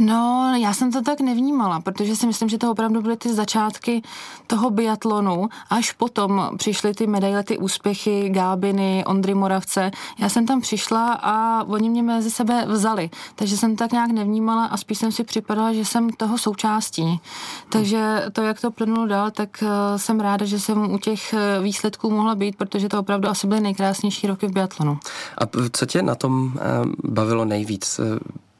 No, 0.00 0.54
já 0.60 0.72
jsem 0.72 0.92
to 0.92 1.02
tak 1.02 1.20
nevnímala, 1.20 1.80
protože 1.80 2.16
si 2.16 2.26
myslím, 2.26 2.48
že 2.48 2.58
to 2.58 2.70
opravdu 2.70 3.02
byly 3.02 3.16
ty 3.16 3.34
začátky 3.34 4.02
toho 4.46 4.70
biatlonu. 4.70 5.48
Až 5.70 5.92
potom 5.92 6.50
přišly 6.56 6.94
ty 6.94 7.06
medaile, 7.06 7.42
ty 7.42 7.58
úspěchy 7.58 8.28
Gábiny, 8.28 9.04
Ondry 9.06 9.34
Moravce. 9.34 9.90
Já 10.18 10.28
jsem 10.28 10.46
tam 10.46 10.60
přišla 10.60 11.12
a 11.12 11.64
oni 11.64 11.90
mě 11.90 12.02
mezi 12.02 12.30
sebe 12.30 12.64
vzali. 12.68 13.10
Takže 13.34 13.56
jsem 13.56 13.76
to 13.76 13.84
tak 13.84 13.92
nějak 13.92 14.10
nevnímala 14.10 14.64
a 14.64 14.76
spíš 14.76 14.98
jsem 14.98 15.12
si 15.12 15.24
připadala, 15.24 15.72
že 15.72 15.84
jsem 15.84 16.10
toho 16.10 16.38
součástí. 16.38 17.20
Takže 17.68 18.24
to, 18.32 18.42
jak 18.42 18.60
to 18.60 18.70
plynulo 18.70 19.06
dál, 19.06 19.30
tak 19.30 19.62
eh, 19.62 19.98
jsem 19.98 20.20
ráda, 20.20 20.46
že 20.46 20.60
jsem 20.60 20.90
u 20.92 20.98
těch 20.98 21.34
eh, 21.34 21.62
výsledků 21.62 22.10
mohla 22.10 22.34
být, 22.34 22.56
protože 22.56 22.88
to 22.88 23.00
opravdu 23.00 23.28
asi 23.28 23.46
byly 23.46 23.60
nejkrásnější 23.60 24.26
roky 24.26 24.46
v 24.46 24.52
biatlonu. 24.52 24.98
A 25.38 25.44
co 25.72 25.86
tě 25.86 26.02
na 26.02 26.14
tom 26.14 26.52
eh, 26.56 26.60
bavilo 27.04 27.44
nejvíc? 27.44 28.00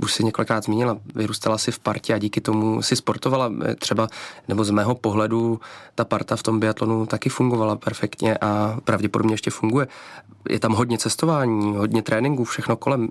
Už 0.02 0.12
si 0.12 0.25
několikrát 0.25 0.64
zmínila, 0.64 0.99
vyrůstala 1.14 1.59
si 1.59 1.73
v 1.73 1.78
partě 1.78 2.14
a 2.14 2.19
díky 2.19 2.40
tomu 2.40 2.83
si 2.83 2.97
sportovala 2.97 3.52
třeba, 3.78 4.09
nebo 4.49 4.64
z 4.64 4.71
mého 4.71 4.95
pohledu 4.95 5.61
ta 5.95 6.04
parta 6.04 6.37
v 6.37 6.42
tom 6.42 6.61
biatlonu 6.61 7.07
taky 7.07 7.28
fungovala 7.28 7.76
perfektně 7.76 8.38
a 8.38 8.78
pravděpodobně 8.85 9.35
ještě 9.35 9.50
funguje. 9.50 9.88
Je 10.50 10.61
tam 10.61 10.73
hodně 10.73 10.99
cestování, 10.99 11.76
hodně 11.76 12.02
tréninků, 12.02 12.45
všechno 12.45 12.76
kolem. 12.76 13.09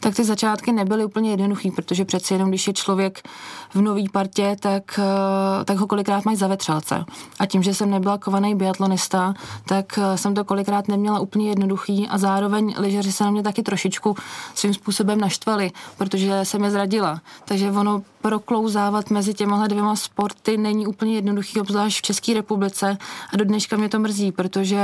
Tak 0.00 0.14
ty 0.14 0.24
začátky 0.24 0.72
nebyly 0.72 1.04
úplně 1.04 1.30
jednoduchý, 1.30 1.70
protože 1.70 2.04
přeci 2.04 2.34
jenom, 2.34 2.48
když 2.48 2.66
je 2.66 2.72
člověk 2.72 3.28
v 3.74 3.80
nový 3.80 4.08
partě, 4.08 4.56
tak, 4.60 5.00
eh, 5.02 5.64
tak 5.64 5.78
ho 5.78 5.86
kolikrát 5.86 6.24
mají 6.24 6.36
za 6.36 6.46
vetřelce. 6.46 7.04
A 7.38 7.46
tím, 7.46 7.62
že 7.62 7.74
jsem 7.74 7.90
nebyla 7.90 8.18
kovaný 8.18 8.54
biatlonista, 8.54 9.34
tak 9.68 9.98
eh, 9.98 10.18
jsem 10.18 10.34
to 10.34 10.44
kolikrát 10.44 10.88
neměla 10.88 11.20
úplně 11.20 11.48
jednoduchý 11.48 12.08
a 12.08 12.18
zároveň 12.18 12.74
lyžaři 12.78 13.12
se 13.12 13.24
na 13.24 13.30
mě 13.30 13.42
taky 13.42 13.62
trošičku 13.62 14.16
svým 14.54 14.74
způsobem 14.74 15.20
naštvali, 15.20 15.70
protože 15.98 16.44
jsem 16.44 16.64
je 16.64 16.70
zradila. 16.70 17.20
Takže 17.44 17.70
ono 17.70 18.02
proklouzávat 18.22 19.10
mezi 19.10 19.34
těma 19.34 19.66
dvěma 19.66 19.96
sporty 19.96 20.56
není 20.56 20.86
úplně 20.86 21.14
jednoduchý, 21.14 21.60
obzvlášť 21.60 21.98
v 21.98 22.02
České 22.02 22.34
republice 22.34 22.98
a 23.32 23.36
do 23.36 23.44
dneška 23.44 23.76
mě 23.76 23.88
to 23.88 23.98
mrzí, 23.98 24.32
protože 24.32 24.78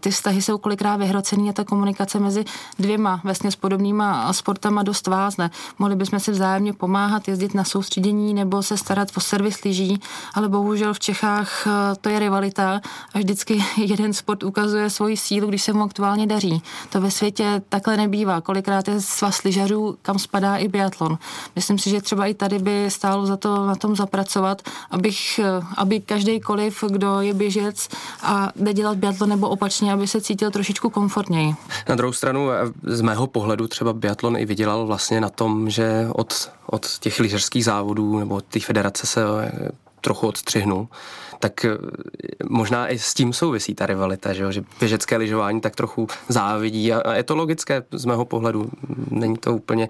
ty 0.00 0.10
vztahy 0.10 0.42
jsou 0.42 0.58
kolikrát 0.58 0.96
vyhrocený 0.96 1.50
a 1.50 1.52
ta 1.52 1.64
komunikace 1.64 2.18
mezi 2.18 2.44
dvěma 2.78 3.22
s 3.48 3.56
podobnýma 3.56 4.25
sportama 4.32 4.82
dost 4.82 5.06
vázne. 5.06 5.50
Mohli 5.78 5.96
bychom 5.96 6.20
si 6.20 6.30
vzájemně 6.30 6.72
pomáhat, 6.72 7.28
jezdit 7.28 7.54
na 7.54 7.64
soustředění 7.64 8.34
nebo 8.34 8.62
se 8.62 8.76
starat 8.76 9.08
o 9.16 9.20
servis 9.20 9.64
lyží, 9.64 10.00
ale 10.34 10.48
bohužel 10.48 10.94
v 10.94 11.00
Čechách 11.00 11.66
eh, 11.66 11.70
to 12.00 12.08
je 12.08 12.18
rivalita 12.18 12.80
a 13.14 13.18
vždycky 13.18 13.64
jeden 13.76 14.12
sport 14.12 14.42
ukazuje 14.42 14.90
svoji 14.90 15.16
sílu, 15.16 15.48
když 15.48 15.62
se 15.62 15.72
mu 15.72 15.82
aktuálně 15.82 16.26
daří. 16.26 16.62
To 16.90 17.00
ve 17.00 17.10
světě 17.10 17.62
takhle 17.68 17.96
nebývá. 17.96 18.40
Kolikrát 18.40 18.88
je 18.88 19.00
svaz 19.00 19.42
lyžařů, 19.42 19.98
kam 20.02 20.18
spadá 20.18 20.56
i 20.56 20.68
biatlon. 20.68 21.18
Myslím 21.56 21.78
si, 21.78 21.90
že 21.90 22.00
třeba 22.00 22.26
i 22.26 22.34
tady 22.34 22.58
by 22.58 22.86
stálo 22.88 23.26
za 23.26 23.36
to 23.36 23.66
na 23.66 23.74
tom 23.74 23.96
zapracovat, 23.96 24.62
abych, 24.90 25.40
aby 25.76 26.00
každýkoliv, 26.00 26.84
kdo 26.90 27.20
je 27.20 27.34
běžec 27.34 27.88
a 28.22 28.52
jde 28.56 28.72
dělat 28.72 28.96
biatlon 28.96 29.30
nebo 29.30 29.48
opačně, 29.48 29.92
aby 29.92 30.06
se 30.06 30.20
cítil 30.20 30.50
trošičku 30.50 30.90
komfortněji. 30.90 31.54
Na 31.88 31.94
druhou 31.94 32.12
stranu, 32.12 32.48
z 32.82 33.00
mého 33.00 33.26
pohledu 33.26 33.68
třeba 33.68 33.92
biatlon 33.92 34.15
i 34.36 34.46
vydělal 34.46 34.86
vlastně 34.86 35.20
na 35.20 35.28
tom, 35.28 35.70
že 35.70 36.08
od, 36.12 36.50
od 36.66 36.98
těch 36.98 37.20
lyžařských 37.20 37.64
závodů 37.64 38.18
nebo 38.18 38.34
od 38.34 38.44
té 38.44 38.60
federace 38.60 39.06
se 39.06 39.22
eh, 39.42 39.68
trochu 40.00 40.28
odstřihnul, 40.28 40.88
tak 41.38 41.64
eh, 41.64 41.76
možná 42.48 42.88
i 42.88 42.98
s 42.98 43.14
tím 43.14 43.32
souvisí 43.32 43.74
ta 43.74 43.86
rivalita, 43.86 44.32
že, 44.32 44.42
jo? 44.42 44.52
že 44.52 44.64
běžecké 44.80 45.16
lyžování 45.16 45.60
tak 45.60 45.76
trochu 45.76 46.08
závidí 46.28 46.92
a, 46.92 47.00
a 47.00 47.14
je 47.14 47.22
to 47.22 47.36
logické 47.36 47.82
z 47.92 48.04
mého 48.04 48.24
pohledu. 48.24 48.70
Není 49.10 49.36
to 49.36 49.54
úplně 49.54 49.88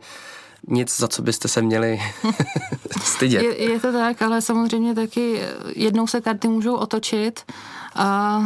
nic, 0.68 0.96
za 0.96 1.08
co 1.08 1.22
byste 1.22 1.48
se 1.48 1.62
měli 1.62 2.00
stydět. 3.02 3.42
Je, 3.42 3.72
je 3.72 3.80
to 3.80 3.92
tak, 3.92 4.22
ale 4.22 4.42
samozřejmě 4.42 4.94
taky 4.94 5.40
jednou 5.76 6.06
se 6.06 6.20
karty 6.20 6.48
můžou 6.48 6.74
otočit 6.74 7.52
a 7.94 8.40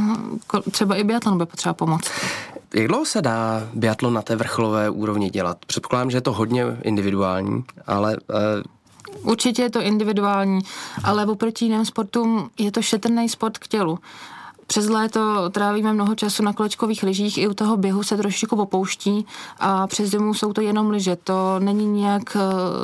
třeba 0.71 0.97
i 0.97 1.05
biatlon 1.05 1.39
by 1.39 1.47
potřeba 1.47 1.75
pomoct. 1.75 2.11
Jak 2.75 2.89
dlouho 2.89 3.05
se 3.05 3.23
dá 3.23 3.69
biatlon 3.75 4.15
na 4.15 4.23
té 4.23 4.37
vrcholové 4.37 4.91
úrovni 4.91 5.31
dělat? 5.31 5.59
Předpokládám, 5.67 6.11
že 6.11 6.17
je 6.17 6.21
to 6.21 6.33
hodně 6.33 6.65
individuální, 6.83 7.65
ale 7.87 8.17
uh, 8.17 8.63
Určitě 9.23 9.63
je 9.63 9.71
to 9.71 9.81
individuální, 9.81 10.61
ale 11.05 11.27
oproti 11.27 11.65
jiným 11.65 11.85
sportům 11.85 12.51
je 12.59 12.73
to 12.73 12.83
šetrný 12.83 13.29
sport 13.29 13.59
k 13.59 13.69
tělu. 13.69 13.99
Přes 14.71 14.89
léto 14.89 15.51
trávíme 15.51 15.93
mnoho 15.93 16.15
času 16.15 16.43
na 16.43 16.53
kolečkových 16.53 17.03
lyžích, 17.03 17.39
i 17.39 17.49
u 17.49 17.55
toho 17.55 17.77
běhu 17.77 18.03
se 18.03 18.17
trošičku 18.17 18.57
opouští 18.57 19.27
a 19.61 19.87
přes 19.87 20.11
zimu 20.11 20.35
jsou 20.35 20.53
to 20.53 20.61
jenom 20.61 20.91
lyže. 20.91 21.17
To 21.17 21.59
není 21.59 21.87
nějak 21.87 22.37
eh, 22.37 22.41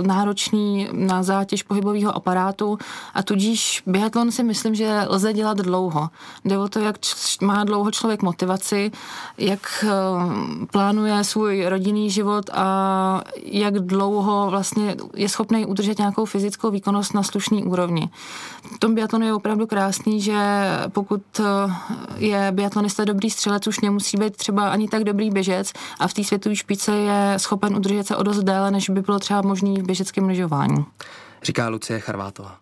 náročný 0.07 0.89
na 0.93 1.23
zátěž 1.23 1.63
pohybového 1.63 2.17
aparátu 2.17 2.79
a 3.15 3.23
tudíž 3.23 3.83
biatlon 3.87 4.33
si 4.33 4.43
myslím, 4.43 4.75
že 4.75 5.05
lze 5.09 5.33
dělat 5.33 5.59
dlouho. 5.59 6.11
Jde 6.45 6.59
o 6.59 6.69
to, 6.69 6.79
jak 6.79 6.97
má 7.43 7.65
dlouho 7.65 7.91
člověk 7.91 8.23
motivaci, 8.23 8.91
jak 9.39 9.85
eh, 9.85 9.91
plánuje 10.73 11.25
svůj 11.25 11.67
rodinný 11.67 12.11
život 12.11 12.51
a 12.53 13.23
jak 13.43 13.75
dlouho 13.75 14.51
vlastně 14.51 14.97
je 15.15 15.29
schopný 15.29 15.67
udržet 15.67 15.99
nějakou 15.99 16.25
fyzickou 16.25 16.71
výkonnost 16.71 17.15
na 17.15 17.23
slušný 17.23 17.65
úrovni. 17.65 18.11
V 18.75 18.79
tom 18.79 18.95
biatlonu 18.95 19.27
je 19.27 19.35
opravdu 19.35 19.67
krásný, 19.67 20.21
že 20.21 20.37
pokud 20.89 21.23
eh, 21.41 21.76
je 22.17 22.49
biatlonista 22.53 23.05
dobrý 23.05 23.31
střelec, 23.31 23.67
už 23.67 23.81
nemusí 23.81 24.17
být 24.17 24.37
třeba 24.37 24.69
ani 24.69 24.89
tak 24.89 25.05
dobrý 25.05 25.31
běžec 25.31 25.73
a 26.01 26.09
v 26.09 26.15
té 26.15 26.25
světové 26.25 26.57
špice 26.57 26.93
je 26.97 27.35
schopen 27.37 27.77
udržet 27.77 28.07
se 28.07 28.17
o 28.17 28.23
dost 28.23 28.43
déle, 28.43 28.71
než 28.71 28.91
by 28.91 29.01
bylo 29.01 29.19
třeba 29.19 29.43
možný 29.43 29.81
v 29.81 29.87
běžeckém 29.87 30.29
lyžování. 30.29 30.85
Říká 31.43 31.69
Lucie 31.69 32.01
Charvátová. 32.01 32.57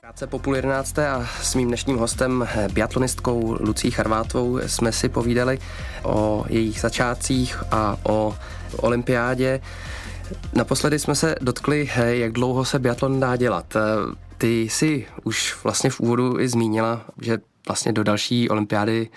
Krátce 0.00 0.26
po 0.26 0.38
půl 0.38 0.56
jedenácté 0.56 1.08
a 1.08 1.26
s 1.42 1.54
mým 1.54 1.68
dnešním 1.68 1.98
hostem, 1.98 2.48
biatlonistkou 2.72 3.56
Lucí 3.60 3.90
Charvátovou, 3.90 4.58
jsme 4.66 4.92
si 4.92 5.08
povídali 5.08 5.58
o 6.02 6.44
jejich 6.48 6.80
začátcích 6.80 7.62
a 7.70 7.96
o 8.02 8.36
olympiádě. 8.76 9.60
Naposledy 10.52 10.98
jsme 10.98 11.14
se 11.14 11.34
dotkli, 11.40 11.90
jak 11.96 12.32
dlouho 12.32 12.64
se 12.64 12.78
biatlon 12.78 13.20
dá 13.20 13.36
dělat. 13.36 13.76
Ty 14.38 14.68
si 14.70 15.06
už 15.24 15.56
vlastně 15.64 15.90
v 15.90 16.00
úvodu 16.00 16.40
i 16.40 16.48
zmínila, 16.48 17.00
že 17.20 17.38
vlastně 17.68 17.92
do 17.92 18.04
další 18.04 18.48
olympiády 18.48 19.08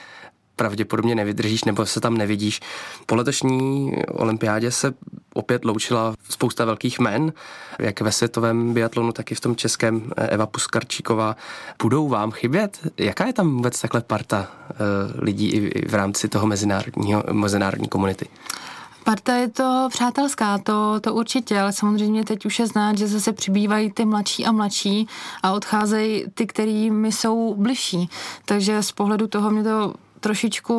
pravděpodobně 0.58 1.16
nevydržíš 1.16 1.64
nebo 1.64 1.86
se 1.86 2.02
tam 2.02 2.18
nevidíš. 2.18 2.60
Po 3.06 3.16
letošní 3.16 3.92
olympiádě 4.08 4.72
se 4.72 4.94
opět 5.34 5.66
loučila 5.66 6.14
spousta 6.30 6.66
velkých 6.66 7.00
men, 7.00 7.34
jak 7.80 8.02
ve 8.02 8.12
světovém 8.12 8.74
biatlonu, 8.74 9.12
tak 9.12 9.32
i 9.32 9.36
v 9.36 9.40
tom 9.40 9.56
českém 9.56 10.12
Eva 10.18 10.46
Puskarčíková. 10.46 11.36
Budou 11.82 12.08
vám 12.08 12.32
chybět? 12.32 12.80
Jaká 12.98 13.26
je 13.26 13.34
tam 13.34 13.56
vůbec 13.56 13.82
takhle 13.82 14.02
parta 14.02 14.48
uh, 14.70 14.76
lidí 15.24 15.50
i 15.50 15.88
v 15.88 15.94
rámci 15.94 16.28
toho 16.28 16.48
mezinárodního, 16.48 17.24
mezinárodní 17.32 17.88
komunity? 17.88 18.26
Parta 19.08 19.36
je 19.36 19.48
to 19.48 19.88
přátelská, 19.92 20.58
to, 20.58 21.00
to 21.00 21.14
určitě, 21.14 21.60
ale 21.60 21.74
samozřejmě 21.74 22.24
teď 22.24 22.46
už 22.46 22.60
je 22.60 22.68
znát, 22.68 22.98
že 22.98 23.08
zase 23.08 23.34
přibývají 23.34 23.92
ty 23.92 24.06
mladší 24.06 24.46
a 24.46 24.52
mladší 24.52 25.08
a 25.44 25.52
odcházejí 25.52 26.26
ty, 26.34 26.48
který 26.48 26.92
mi 26.92 27.12
jsou 27.12 27.56
bližší. 27.56 28.10
Takže 28.46 28.84
z 28.84 28.92
pohledu 28.92 29.28
toho 29.28 29.50
mě 29.50 29.64
to 29.64 29.94
trošičku 30.20 30.78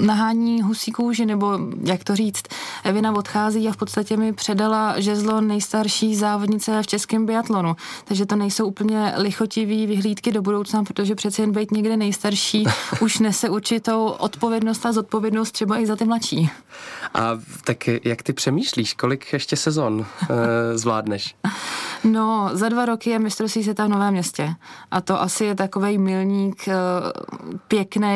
nahání 0.00 0.62
husí 0.62 0.92
kůži, 0.92 1.26
nebo 1.26 1.58
jak 1.84 2.04
to 2.04 2.16
říct, 2.16 2.42
Evina 2.84 3.12
odchází 3.12 3.68
a 3.68 3.72
v 3.72 3.76
podstatě 3.76 4.16
mi 4.16 4.32
předala 4.32 5.00
žezlo 5.00 5.40
nejstarší 5.40 6.16
závodnice 6.16 6.82
v 6.82 6.86
českém 6.86 7.26
biatlonu. 7.26 7.76
Takže 8.04 8.26
to 8.26 8.36
nejsou 8.36 8.66
úplně 8.66 9.12
lichotivý 9.16 9.86
vyhlídky 9.86 10.32
do 10.32 10.42
budoucna, 10.42 10.84
protože 10.84 11.14
přece 11.14 11.42
jen 11.42 11.52
být 11.52 11.70
někde 11.70 11.96
nejstarší 11.96 12.64
už 13.00 13.18
nese 13.18 13.48
určitou 13.48 14.06
odpovědnost 14.06 14.86
a 14.86 14.92
zodpovědnost 14.92 15.52
třeba 15.52 15.78
i 15.78 15.86
za 15.86 15.96
ty 15.96 16.04
mladší. 16.04 16.50
A 17.14 17.38
tak 17.64 17.88
jak 18.04 18.22
ty 18.22 18.32
přemýšlíš, 18.32 18.94
kolik 18.94 19.32
ještě 19.32 19.56
sezon 19.56 20.06
e, 20.30 20.78
zvládneš? 20.78 21.34
No, 22.04 22.50
za 22.52 22.68
dva 22.68 22.84
roky 22.86 23.10
je 23.10 23.18
mistrovství 23.18 23.62
světa 23.62 23.86
v 23.86 23.88
Novém 23.88 24.12
městě. 24.12 24.54
A 24.90 25.00
to 25.00 25.20
asi 25.20 25.44
je 25.44 25.54
takový 25.54 25.98
milník 25.98 26.68
e, 26.68 26.74
pěkný. 27.68 28.09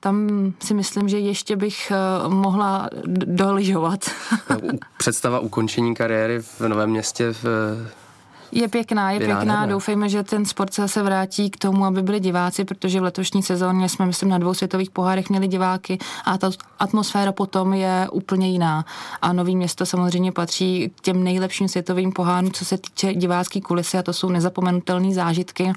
Tam 0.00 0.28
si 0.62 0.74
myslím, 0.74 1.08
že 1.08 1.18
ještě 1.18 1.56
bych 1.56 1.90
e, 1.90 2.28
mohla 2.28 2.90
doližovat. 3.26 4.10
Představa 4.98 5.38
ukončení 5.38 5.94
kariéry 5.94 6.42
v 6.42 6.60
Novém 6.60 6.90
městě 6.90 7.32
v 7.32 7.44
je 8.54 8.68
pěkná, 8.68 9.10
je 9.10 9.18
pěkná. 9.18 9.34
Nádherná. 9.34 9.66
Doufejme, 9.66 10.08
že 10.08 10.22
ten 10.22 10.44
sport 10.44 10.74
se 10.86 11.02
vrátí 11.02 11.50
k 11.50 11.56
tomu, 11.56 11.84
aby 11.84 12.02
byli 12.02 12.20
diváci, 12.20 12.64
protože 12.64 13.00
v 13.00 13.02
letošní 13.02 13.42
sezóně 13.42 13.88
jsme, 13.88 14.06
myslím, 14.06 14.28
na 14.28 14.38
dvou 14.38 14.54
světových 14.54 14.90
pohárech 14.90 15.30
měli 15.30 15.48
diváky 15.48 15.98
a 16.24 16.38
ta 16.38 16.50
atmosféra 16.78 17.32
potom 17.32 17.74
je 17.74 18.08
úplně 18.12 18.48
jiná. 18.48 18.84
A 19.22 19.32
Nový 19.32 19.56
město 19.56 19.86
samozřejmě 19.86 20.32
patří 20.32 20.92
k 20.96 21.00
těm 21.00 21.24
nejlepším 21.24 21.68
světovým 21.68 22.12
pohárům, 22.12 22.52
co 22.52 22.64
se 22.64 22.78
týče 22.78 23.14
divácké 23.14 23.60
kulisy 23.60 23.98
a 23.98 24.02
to 24.02 24.12
jsou 24.12 24.28
nezapomenutelné 24.28 25.14
zážitky. 25.14 25.72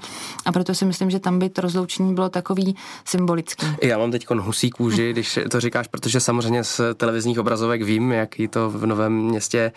A 0.46 0.52
proto 0.52 0.76
si 0.76 0.86
myslím, 0.86 1.10
že 1.10 1.20
tam 1.20 1.40
by 1.40 1.50
to 1.50 1.62
rozloučení 1.62 2.14
bylo 2.16 2.30
takový 2.30 2.76
symbolický. 3.06 3.66
Já 3.84 3.98
mám 3.98 4.12
teď 4.12 4.30
husí 4.30 4.70
kůži, 4.70 5.12
když 5.12 5.40
to 5.52 5.60
říkáš, 5.60 5.88
protože 5.88 6.20
samozřejmě 6.20 6.64
z 6.64 6.82
televizních 6.98 7.40
obrazovek 7.40 7.82
vím, 7.82 8.12
jaký 8.12 8.48
to 8.48 8.70
v 8.70 8.86
Novém 8.86 9.14
městě 9.14 9.72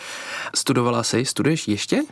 studovala 0.55 1.03
si. 1.03 1.25
Studuješ 1.25 1.69
ještě? 1.69 2.03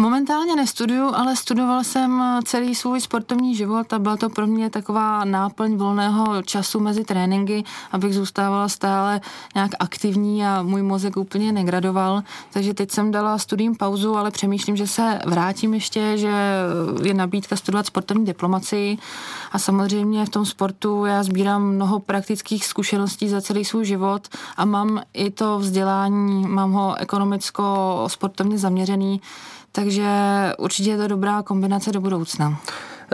Momentálně 0.00 0.56
nestuduju, 0.56 1.14
ale 1.14 1.36
studoval 1.36 1.84
jsem 1.84 2.22
celý 2.44 2.74
svůj 2.74 3.00
sportovní 3.00 3.54
život 3.54 3.92
a 3.92 3.98
byla 3.98 4.16
to 4.16 4.28
pro 4.28 4.46
mě 4.46 4.70
taková 4.70 5.24
náplň 5.24 5.76
volného 5.76 6.42
času 6.42 6.80
mezi 6.80 7.04
tréninky, 7.04 7.64
abych 7.92 8.14
zůstávala 8.14 8.68
stále 8.68 9.20
nějak 9.54 9.70
aktivní 9.80 10.46
a 10.46 10.62
můj 10.62 10.82
mozek 10.82 11.16
úplně 11.16 11.52
negradoval. 11.52 12.22
Takže 12.52 12.74
teď 12.74 12.90
jsem 12.90 13.10
dala 13.10 13.38
studiím 13.38 13.76
pauzu, 13.76 14.16
ale 14.16 14.30
přemýšlím, 14.30 14.76
že 14.76 14.86
se 14.86 15.18
vrátím 15.26 15.74
ještě, 15.74 16.18
že 16.18 16.32
je 17.02 17.14
nabídka 17.14 17.56
studovat 17.56 17.86
sportovní 17.86 18.24
diplomaci 18.24 18.98
a 19.52 19.58
samozřejmě 19.58 20.26
v 20.26 20.30
tom 20.30 20.46
sportu 20.46 21.04
já 21.04 21.22
sbírám 21.22 21.62
mnoho 21.62 21.98
praktických 21.98 22.66
zkušeností 22.66 23.28
za 23.28 23.40
celý 23.40 23.64
svůj 23.64 23.84
život 23.84 24.28
a 24.56 24.64
mám 24.64 25.02
i 25.12 25.30
to 25.30 25.58
vzdělání, 25.58 26.46
mám 26.46 26.72
ho 26.72 26.94
ekonomicko-sportovně 26.98 28.58
zaměřený, 28.58 29.20
takže 29.72 30.08
určitě 30.58 30.90
je 30.90 30.96
to 30.96 31.08
dobrá 31.08 31.42
kombinace 31.42 31.92
do 31.92 32.00
budoucna. 32.00 32.60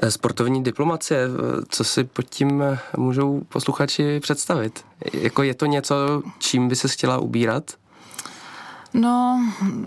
Eh, 0.02 0.11
sportovní 0.11 0.62
diplomacie, 0.62 1.20
eh, 1.25 1.62
co 1.68 1.84
si 1.84 2.04
pod 2.04 2.23
tím 2.23 2.62
eh, 2.62 2.78
můžou 2.96 3.40
posluchači 3.49 4.20
představit? 4.20 4.84
Jako 5.12 5.42
je 5.42 5.54
to 5.54 5.66
něco, 5.66 6.23
čím 6.38 6.68
by 6.68 6.76
se 6.76 6.88
chtěla 6.88 7.18
ubírat? 7.18 7.73
No, 8.94 9.40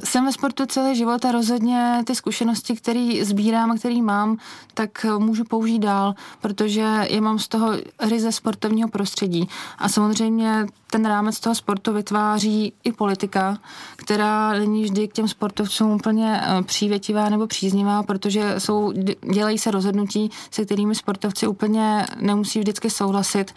jsem 0.04 0.26
ve 0.26 0.32
sportu 0.32 0.66
celý 0.66 0.96
život 0.96 1.26
a 1.26 1.32
rozhodně 1.32 2.04
ty 2.06 2.16
zkušenosti, 2.16 2.76
které 2.76 3.12
sbírám 3.22 3.72
a 3.72 3.76
které 3.76 4.02
mám, 4.02 4.38
tak 4.74 5.06
můžu 5.18 5.44
použít 5.44 5.80
dál, 5.80 6.16
protože 6.42 7.08
je 7.10 7.22
mám 7.22 7.40
z 7.40 7.48
toho 7.48 7.72
ryze 8.00 8.32
sportovního 8.32 8.90
prostředí. 8.90 9.50
A 9.78 9.90
samozřejmě 9.90 10.66
ten 10.92 11.06
rámec 11.06 11.40
toho 11.40 11.56
sportu 11.56 11.94
vytváří 11.94 12.74
i 12.84 12.92
politika, 12.92 13.58
která 13.96 14.54
není 14.54 14.84
vždy 14.84 15.08
k 15.08 15.14
těm 15.14 15.28
sportovcům 15.28 15.92
úplně 15.92 16.42
eh, 16.42 16.64
přívětivá 16.64 17.30
nebo 17.30 17.48
příznivá, 17.48 18.04
protože 18.04 18.56
jsou, 18.58 18.94
dělají 19.34 19.58
se 19.58 19.72
rozhodnutí, 19.72 20.32
se 20.52 20.66
kterými 20.66 20.96
sportovci 20.96 21.48
úplně 21.48 22.06
nemusí 22.20 22.60
vždycky 22.60 22.90
souhlasit. 22.90 23.54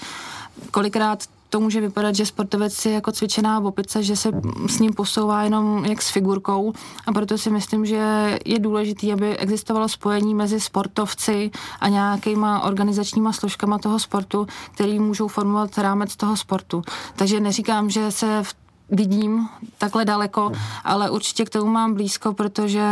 Kolikrát 0.70 1.24
to 1.50 1.60
může 1.60 1.80
vypadat, 1.80 2.14
že 2.14 2.26
sportovec 2.26 2.84
je 2.84 2.92
jako 2.92 3.12
cvičená 3.12 3.60
opice, 3.60 4.02
že 4.02 4.16
se 4.16 4.30
s 4.66 4.78
ním 4.78 4.92
posouvá 4.92 5.42
jenom 5.42 5.84
jak 5.84 6.02
s 6.02 6.10
figurkou 6.10 6.72
a 7.06 7.12
proto 7.12 7.38
si 7.38 7.50
myslím, 7.50 7.86
že 7.86 8.38
je 8.44 8.58
důležité, 8.58 9.12
aby 9.12 9.36
existovalo 9.36 9.88
spojení 9.88 10.34
mezi 10.34 10.60
sportovci 10.60 11.50
a 11.80 11.88
nějakýma 11.88 12.60
organizačníma 12.60 13.32
složkama 13.32 13.78
toho 13.78 13.98
sportu, 13.98 14.46
který 14.74 14.98
můžou 14.98 15.28
formovat 15.28 15.78
rámec 15.78 16.16
toho 16.16 16.36
sportu. 16.36 16.82
Takže 17.16 17.40
neříkám, 17.40 17.90
že 17.90 18.10
se 18.10 18.42
v 18.42 18.54
vidím 18.90 19.48
takhle 19.78 20.04
daleko, 20.04 20.52
ale 20.84 21.10
určitě 21.10 21.44
k 21.44 21.50
tomu 21.50 21.70
mám 21.70 21.94
blízko, 21.94 22.32
protože 22.32 22.82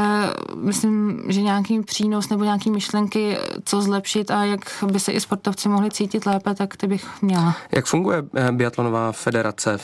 myslím, 0.55 1.23
že 1.29 1.43
nějaký 1.43 1.83
přínos 1.83 2.29
nebo 2.29 2.45
nějaký 2.45 2.71
myšlenky, 2.71 3.37
co 3.65 3.83
zlepšit 3.83 4.31
a 4.31 4.45
jak 4.45 4.61
by 4.87 5.01
se 5.01 5.13
i 5.13 5.21
sportovci 5.21 5.69
mohli 5.69 5.91
cítit 5.91 6.27
lépe, 6.27 6.55
tak 6.55 6.77
ty 6.77 6.87
bych 6.87 7.23
měla. 7.23 7.57
Jak 7.73 7.87
funguje 7.87 8.23
eh, 8.35 8.53
biatlonová 8.53 9.13
federace 9.13 9.79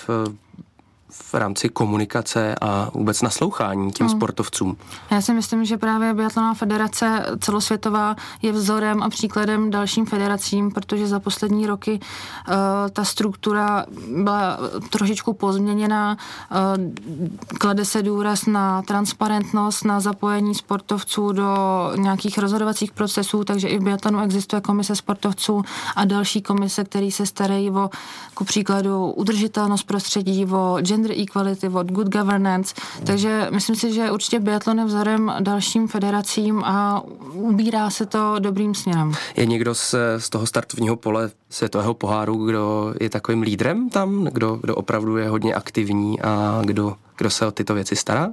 v 1.34 1.34
rámci 1.34 1.68
komunikace 1.68 2.54
a 2.60 2.90
vůbec 2.94 3.22
naslouchání 3.22 3.92
těm 3.92 4.06
hmm. 4.06 4.16
sportovcům? 4.16 4.76
Já 5.10 5.20
si 5.20 5.34
myslím, 5.34 5.64
že 5.64 5.76
právě 5.76 6.14
Biatlonová 6.14 6.54
federace 6.54 7.26
celosvětová 7.40 8.16
je 8.42 8.52
vzorem 8.52 9.02
a 9.02 9.08
příkladem 9.08 9.70
dalším 9.70 10.06
federacím, 10.06 10.70
protože 10.70 11.06
za 11.06 11.20
poslední 11.20 11.66
roky 11.66 11.92
uh, 12.00 12.54
ta 12.92 13.04
struktura 13.04 13.86
byla 14.22 14.58
trošičku 14.90 15.32
pozměněná, 15.32 16.16
uh, 16.50 17.56
klade 17.58 17.84
se 17.84 18.02
důraz 18.02 18.46
na 18.46 18.82
transparentnost, 18.82 19.84
na 19.84 20.00
zapojení 20.00 20.54
sportovců 20.54 21.32
do 21.32 21.56
nějakých 21.96 22.38
rozhodovacích 22.38 22.92
procesů, 22.92 23.44
takže 23.44 23.68
i 23.68 23.78
v 23.78 23.82
biatlonu 23.82 24.20
existuje 24.20 24.60
komise 24.60 24.96
sportovců 24.96 25.62
a 25.96 26.04
další 26.04 26.42
komise, 26.42 26.84
které 26.84 27.10
se 27.10 27.26
starají 27.26 27.70
o, 27.70 27.90
ku 28.34 28.44
příkladu, 28.44 29.10
udržitelnost 29.10 29.82
prostředí, 29.82 30.46
o 30.46 30.78
gender 30.80 31.03
gender 31.04 31.22
equality, 31.22 31.68
od 31.68 31.92
good 31.92 32.08
governance, 32.08 32.74
takže 33.06 33.48
myslím 33.50 33.76
si, 33.76 33.92
že 33.92 34.10
určitě 34.10 34.40
biatlon 34.40 34.78
je 34.78 34.84
vzorem 34.84 35.32
dalším 35.40 35.88
federacím 35.88 36.64
a 36.64 37.02
ubírá 37.32 37.90
se 37.90 38.06
to 38.06 38.36
dobrým 38.38 38.74
směrem. 38.74 39.12
Je 39.36 39.46
někdo 39.46 39.74
z, 39.74 39.94
z 40.18 40.30
toho 40.30 40.46
startovního 40.46 40.96
pole 40.96 41.30
světového 41.50 41.94
poháru, 41.94 42.46
kdo 42.46 42.94
je 43.00 43.10
takovým 43.10 43.42
lídrem 43.42 43.90
tam, 43.90 44.24
kdo, 44.24 44.56
kdo 44.56 44.74
opravdu 44.74 45.16
je 45.16 45.28
hodně 45.28 45.54
aktivní 45.54 46.20
a 46.20 46.62
kdo, 46.64 46.96
kdo 47.16 47.30
se 47.30 47.46
o 47.46 47.50
tyto 47.50 47.74
věci 47.74 47.96
stará? 47.96 48.30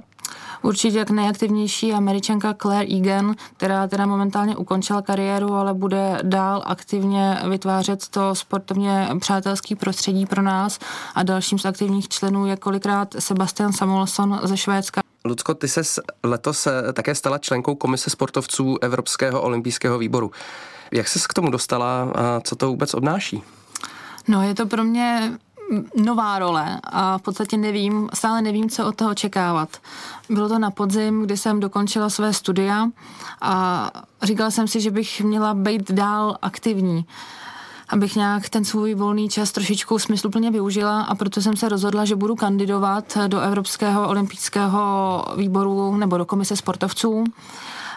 Určitě 0.62 0.98
jak 0.98 1.10
nejaktivnější 1.10 1.92
američanka 1.92 2.54
Claire 2.54 2.96
Egan, 2.96 3.34
která 3.56 3.86
teda 3.86 4.06
momentálně 4.06 4.56
ukončila 4.56 5.02
kariéru, 5.02 5.54
ale 5.54 5.74
bude 5.74 6.18
dál 6.22 6.62
aktivně 6.66 7.38
vytvářet 7.48 8.08
to 8.08 8.34
sportovně 8.34 9.08
přátelský 9.20 9.74
prostředí 9.74 10.26
pro 10.26 10.42
nás 10.42 10.78
a 11.14 11.22
dalším 11.22 11.58
z 11.58 11.64
aktivních 11.64 12.08
členů 12.08 12.46
je 12.46 12.56
kolikrát 12.56 13.14
Sebastian 13.18 13.72
Samuelson 13.72 14.40
ze 14.42 14.56
Švédska. 14.56 15.00
Lucko, 15.24 15.54
ty 15.54 15.68
se 15.68 15.82
letos 16.22 16.66
eh, 16.66 16.92
také 16.92 17.14
stala 17.14 17.38
členkou 17.38 17.74
Komise 17.74 18.10
sportovců 18.10 18.78
Evropského 18.80 19.42
olympijského 19.42 19.98
výboru. 19.98 20.30
Jak 20.92 21.08
ses 21.08 21.26
k 21.26 21.34
tomu 21.34 21.50
dostala 21.50 22.02
a 22.14 22.40
co 22.40 22.56
to 22.56 22.68
vůbec 22.68 22.94
obnáší? 22.94 23.42
No, 24.28 24.42
je 24.42 24.54
to 24.54 24.66
pro 24.66 24.84
mě 24.84 25.32
nová 25.96 26.38
role 26.38 26.80
a 26.84 27.18
v 27.18 27.22
podstatě 27.22 27.56
nevím, 27.56 28.08
stále 28.14 28.42
nevím, 28.42 28.70
co 28.70 28.86
od 28.86 28.96
toho 28.96 29.10
očekávat. 29.10 29.68
Bylo 30.30 30.48
to 30.48 30.58
na 30.58 30.70
podzim, 30.70 31.22
kdy 31.22 31.36
jsem 31.36 31.60
dokončila 31.60 32.10
své 32.10 32.32
studia 32.32 32.88
a 33.40 33.90
říkala 34.22 34.50
jsem 34.50 34.68
si, 34.68 34.80
že 34.80 34.90
bych 34.90 35.20
měla 35.20 35.54
být 35.54 35.90
dál 35.90 36.36
aktivní 36.42 37.06
abych 37.92 38.16
nějak 38.16 38.48
ten 38.48 38.64
svůj 38.64 38.94
volný 38.94 39.28
čas 39.28 39.52
trošičku 39.52 39.98
smysluplně 39.98 40.50
využila 40.50 41.02
a 41.02 41.14
proto 41.14 41.42
jsem 41.42 41.56
se 41.56 41.68
rozhodla, 41.68 42.04
že 42.04 42.16
budu 42.16 42.36
kandidovat 42.36 43.18
do 43.26 43.40
Evropského 43.40 44.08
olympijského 44.08 45.24
výboru 45.36 45.96
nebo 45.96 46.18
do 46.18 46.24
komise 46.24 46.56
sportovců. 46.56 47.24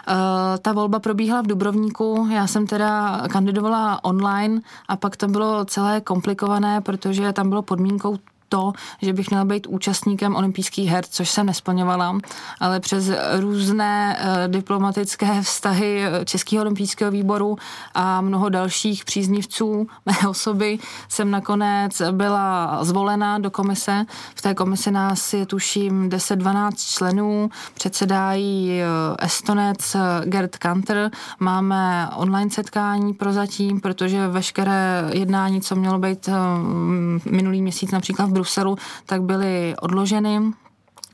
Eh, 0.08 0.58
ta 0.58 0.72
volba 0.72 0.98
probíhala 0.98 1.42
v 1.42 1.46
Dubrovníku, 1.46 2.28
já 2.32 2.46
jsem 2.46 2.66
teda 2.66 3.22
kandidovala 3.28 4.04
online 4.04 4.60
a 4.88 4.96
pak 4.96 5.16
to 5.16 5.28
bylo 5.28 5.64
celé 5.64 6.00
komplikované, 6.00 6.80
protože 6.80 7.32
tam 7.32 7.48
bylo 7.48 7.62
podmínkou 7.62 8.16
to, 8.48 8.72
že 9.02 9.12
bych 9.12 9.30
měla 9.30 9.44
být 9.44 9.66
účastníkem 9.66 10.36
olympijských 10.36 10.90
her, 10.90 11.04
což 11.10 11.30
jsem 11.30 11.46
nesplňovala, 11.46 12.18
ale 12.60 12.80
přes 12.80 13.10
různé 13.40 14.18
uh, 14.20 14.52
diplomatické 14.52 15.42
vztahy 15.42 16.02
Českého 16.24 16.62
olympijského 16.62 17.10
výboru 17.10 17.56
a 17.94 18.20
mnoho 18.20 18.48
dalších 18.48 19.04
příznivců 19.04 19.86
mé 20.06 20.28
osoby 20.28 20.78
jsem 21.08 21.30
nakonec 21.30 22.02
byla 22.10 22.78
zvolena 22.84 23.38
do 23.38 23.50
komise. 23.50 24.04
V 24.34 24.42
té 24.42 24.54
komisi 24.54 24.90
nás 24.90 25.32
je 25.34 25.46
tuším 25.46 26.08
10-12 26.08 26.70
členů, 26.76 27.50
předsedají 27.74 28.80
Estonec 29.18 29.96
Gerd 30.24 30.56
Kanter, 30.56 31.10
máme 31.40 32.08
online 32.16 32.50
setkání 32.50 33.14
prozatím, 33.14 33.80
protože 33.80 34.28
veškeré 34.28 35.10
jednání, 35.12 35.60
co 35.60 35.76
mělo 35.76 35.98
být 35.98 36.28
minulý 37.30 37.62
měsíc 37.62 37.90
například 37.90 38.30
v 38.30 38.32
Bruselu, 38.36 38.76
tak 39.06 39.22
byly 39.22 39.74
odloženy. 39.80 40.52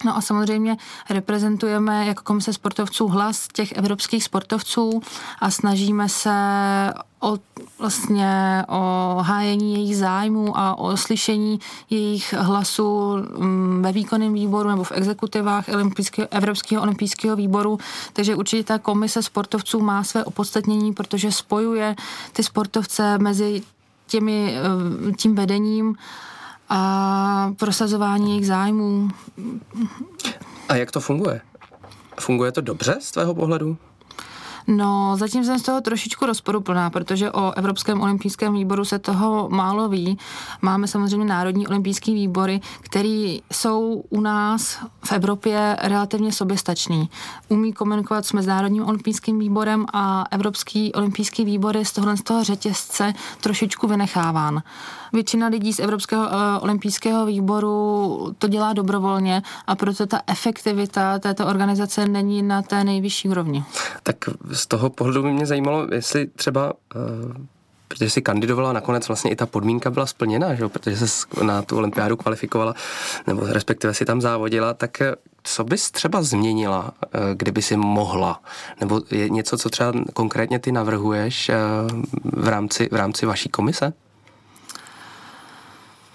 No 0.04 0.16
a 0.16 0.20
samozřejmě 0.20 0.76
reprezentujeme 1.10 2.06
jako 2.06 2.22
komise 2.22 2.52
sportovců 2.52 3.08
hlas 3.08 3.48
těch 3.52 3.72
evropských 3.72 4.24
sportovců 4.24 5.00
a 5.38 5.50
snažíme 5.50 6.08
se 6.08 6.32
o, 7.20 7.38
vlastně 7.78 8.62
o 8.68 9.16
hájení 9.22 9.74
jejich 9.74 9.96
zájmů 9.96 10.58
a 10.58 10.78
o 10.78 10.96
slyšení 10.96 11.60
jejich 11.90 12.32
hlasů 12.32 13.16
mm, 13.16 13.82
ve 13.82 13.92
výkonném 13.92 14.34
výboru 14.34 14.68
nebo 14.68 14.84
v 14.84 14.92
exekutivách 14.92 15.64
Evropského 16.30 16.82
olympijského 16.82 17.36
výboru. 17.36 17.78
Takže 18.12 18.34
určitě 18.36 18.64
ta 18.64 18.78
komise 18.78 19.22
sportovců 19.22 19.80
má 19.80 20.04
své 20.04 20.24
opodstatnění, 20.24 20.92
protože 20.92 21.32
spojuje 21.32 21.96
ty 22.32 22.42
sportovce 22.42 23.18
mezi 23.18 23.62
těmi, 24.06 24.56
eh, 24.56 25.12
tím 25.12 25.34
vedením 25.34 25.96
a 26.74 27.52
prosazování 27.58 28.30
jejich 28.30 28.46
zájmů. 28.46 29.08
A 30.68 30.76
jak 30.76 30.90
to 30.90 31.00
funguje? 31.00 31.40
Funguje 32.20 32.52
to 32.52 32.60
dobře 32.60 32.98
z 33.00 33.10
tvého 33.10 33.34
pohledu? 33.34 33.76
No, 34.66 35.16
zatím 35.16 35.44
jsem 35.44 35.58
z 35.58 35.62
toho 35.62 35.80
trošičku 35.80 36.26
rozporuplná, 36.26 36.90
protože 36.90 37.30
o 37.30 37.52
Evropském 37.56 38.00
olympijském 38.00 38.54
výboru 38.54 38.84
se 38.84 38.98
toho 38.98 39.48
málo 39.48 39.88
ví. 39.88 40.18
Máme 40.62 40.88
samozřejmě 40.88 41.26
Národní 41.26 41.66
olympijský 41.68 42.14
výbory, 42.14 42.60
který 42.80 43.42
jsou 43.52 44.04
u 44.10 44.20
nás 44.20 44.78
v 45.04 45.12
Evropě 45.12 45.76
relativně 45.82 46.32
soběstačný. 46.32 47.10
Umí 47.48 47.72
komunikovat 47.72 48.26
s 48.26 48.32
Mezinárodním 48.32 48.86
olympijským 48.86 49.38
výborem 49.38 49.86
a 49.92 50.24
Evropský 50.30 50.92
olympijský 50.92 51.44
výbor 51.44 51.76
je 51.76 51.84
z 51.84 51.92
tohle 51.92 52.16
z 52.16 52.22
toho 52.22 52.44
řetězce 52.44 53.12
trošičku 53.40 53.86
vynecháván. 53.88 54.62
Většina 55.12 55.46
lidí 55.46 55.72
z 55.72 55.78
Evropského 55.78 56.22
uh, 56.22 56.30
olympijského 56.60 57.26
výboru 57.26 58.34
to 58.38 58.48
dělá 58.48 58.72
dobrovolně 58.72 59.42
a 59.66 59.74
proto 59.74 60.06
ta 60.06 60.20
efektivita 60.26 61.18
této 61.18 61.46
organizace 61.46 62.06
není 62.06 62.42
na 62.42 62.62
té 62.62 62.84
nejvyšší 62.84 63.28
úrovni. 63.28 63.64
Tak 64.02 64.16
z 64.52 64.66
toho 64.66 64.90
pohledu 64.90 65.22
by 65.22 65.32
mě 65.32 65.46
zajímalo, 65.46 65.86
jestli 65.92 66.26
třeba 66.26 66.72
uh 66.94 67.46
protože 67.92 68.10
si 68.10 68.22
kandidovala, 68.22 68.72
nakonec 68.72 69.08
vlastně 69.08 69.30
i 69.30 69.36
ta 69.36 69.46
podmínka 69.46 69.90
byla 69.90 70.06
splněna, 70.06 70.54
že? 70.54 70.68
protože 70.68 70.96
se 70.96 71.26
na 71.42 71.62
tu 71.62 71.76
olympiádu 71.76 72.16
kvalifikovala, 72.16 72.74
nebo 73.26 73.46
respektive 73.46 73.94
si 73.94 74.04
tam 74.04 74.20
závodila, 74.20 74.74
tak 74.74 75.00
eh, 75.00 75.14
co 75.42 75.64
bys 75.64 75.90
třeba 75.90 76.22
změnila, 76.22 76.92
kdyby 77.34 77.62
si 77.62 77.76
mohla? 77.76 78.40
Nebo 78.80 79.02
je 79.10 79.28
něco, 79.28 79.58
co 79.58 79.70
třeba 79.70 79.92
konkrétně 80.12 80.58
ty 80.58 80.72
navrhuješ 80.72 81.50
v 82.24 82.48
rámci, 82.48 82.88
v 82.92 82.94
rámci 82.94 83.26
vaší 83.26 83.48
komise? 83.48 83.92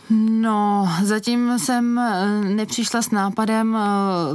No, 0.09 0.89
zatím 1.03 1.59
jsem 1.59 1.99
eh, 1.99 2.41
nepřišla 2.43 3.01
s 3.01 3.11
nápadem, 3.11 3.75
eh, 3.75 3.81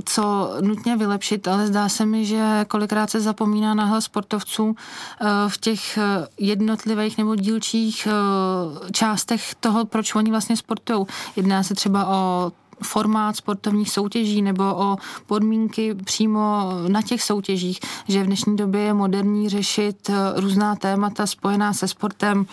co 0.04 0.54
nutně 0.60 0.96
vylepšit, 0.96 1.48
ale 1.48 1.66
zdá 1.66 1.88
se 1.88 2.06
mi, 2.06 2.24
že 2.24 2.64
kolikrát 2.68 3.10
se 3.10 3.20
zapomíná 3.20 3.74
na 3.74 3.84
hlas 3.84 4.04
sportovců 4.04 4.76
eh, 4.76 5.24
v 5.48 5.58
těch 5.58 5.98
jednotlivých 6.38 7.18
nebo 7.18 7.36
dílčích 7.36 8.08
částech 8.92 9.54
toho, 9.54 9.84
proč 9.84 10.14
oni 10.14 10.30
vlastně 10.30 10.56
sportují. 10.56 11.06
Jedná 11.36 11.62
se 11.62 11.74
třeba 11.74 12.06
o 12.06 12.52
formát 12.82 13.36
sportovních 13.36 13.90
soutěží 13.90 14.42
nebo 14.42 14.64
o 14.64 14.96
podmínky 15.26 15.94
přímo 15.94 16.70
na 16.88 17.02
těch 17.02 17.22
soutěžích, 17.22 17.80
že 18.08 18.22
v 18.22 18.26
dnešní 18.26 18.56
době 18.56 18.80
je 18.80 18.94
moderní 18.94 19.48
řešit 19.48 20.10
eh, 20.10 20.40
různá 20.40 20.76
témata 20.76 21.26
spojená 21.26 21.72
se 21.72 21.88
sportem, 21.88 22.46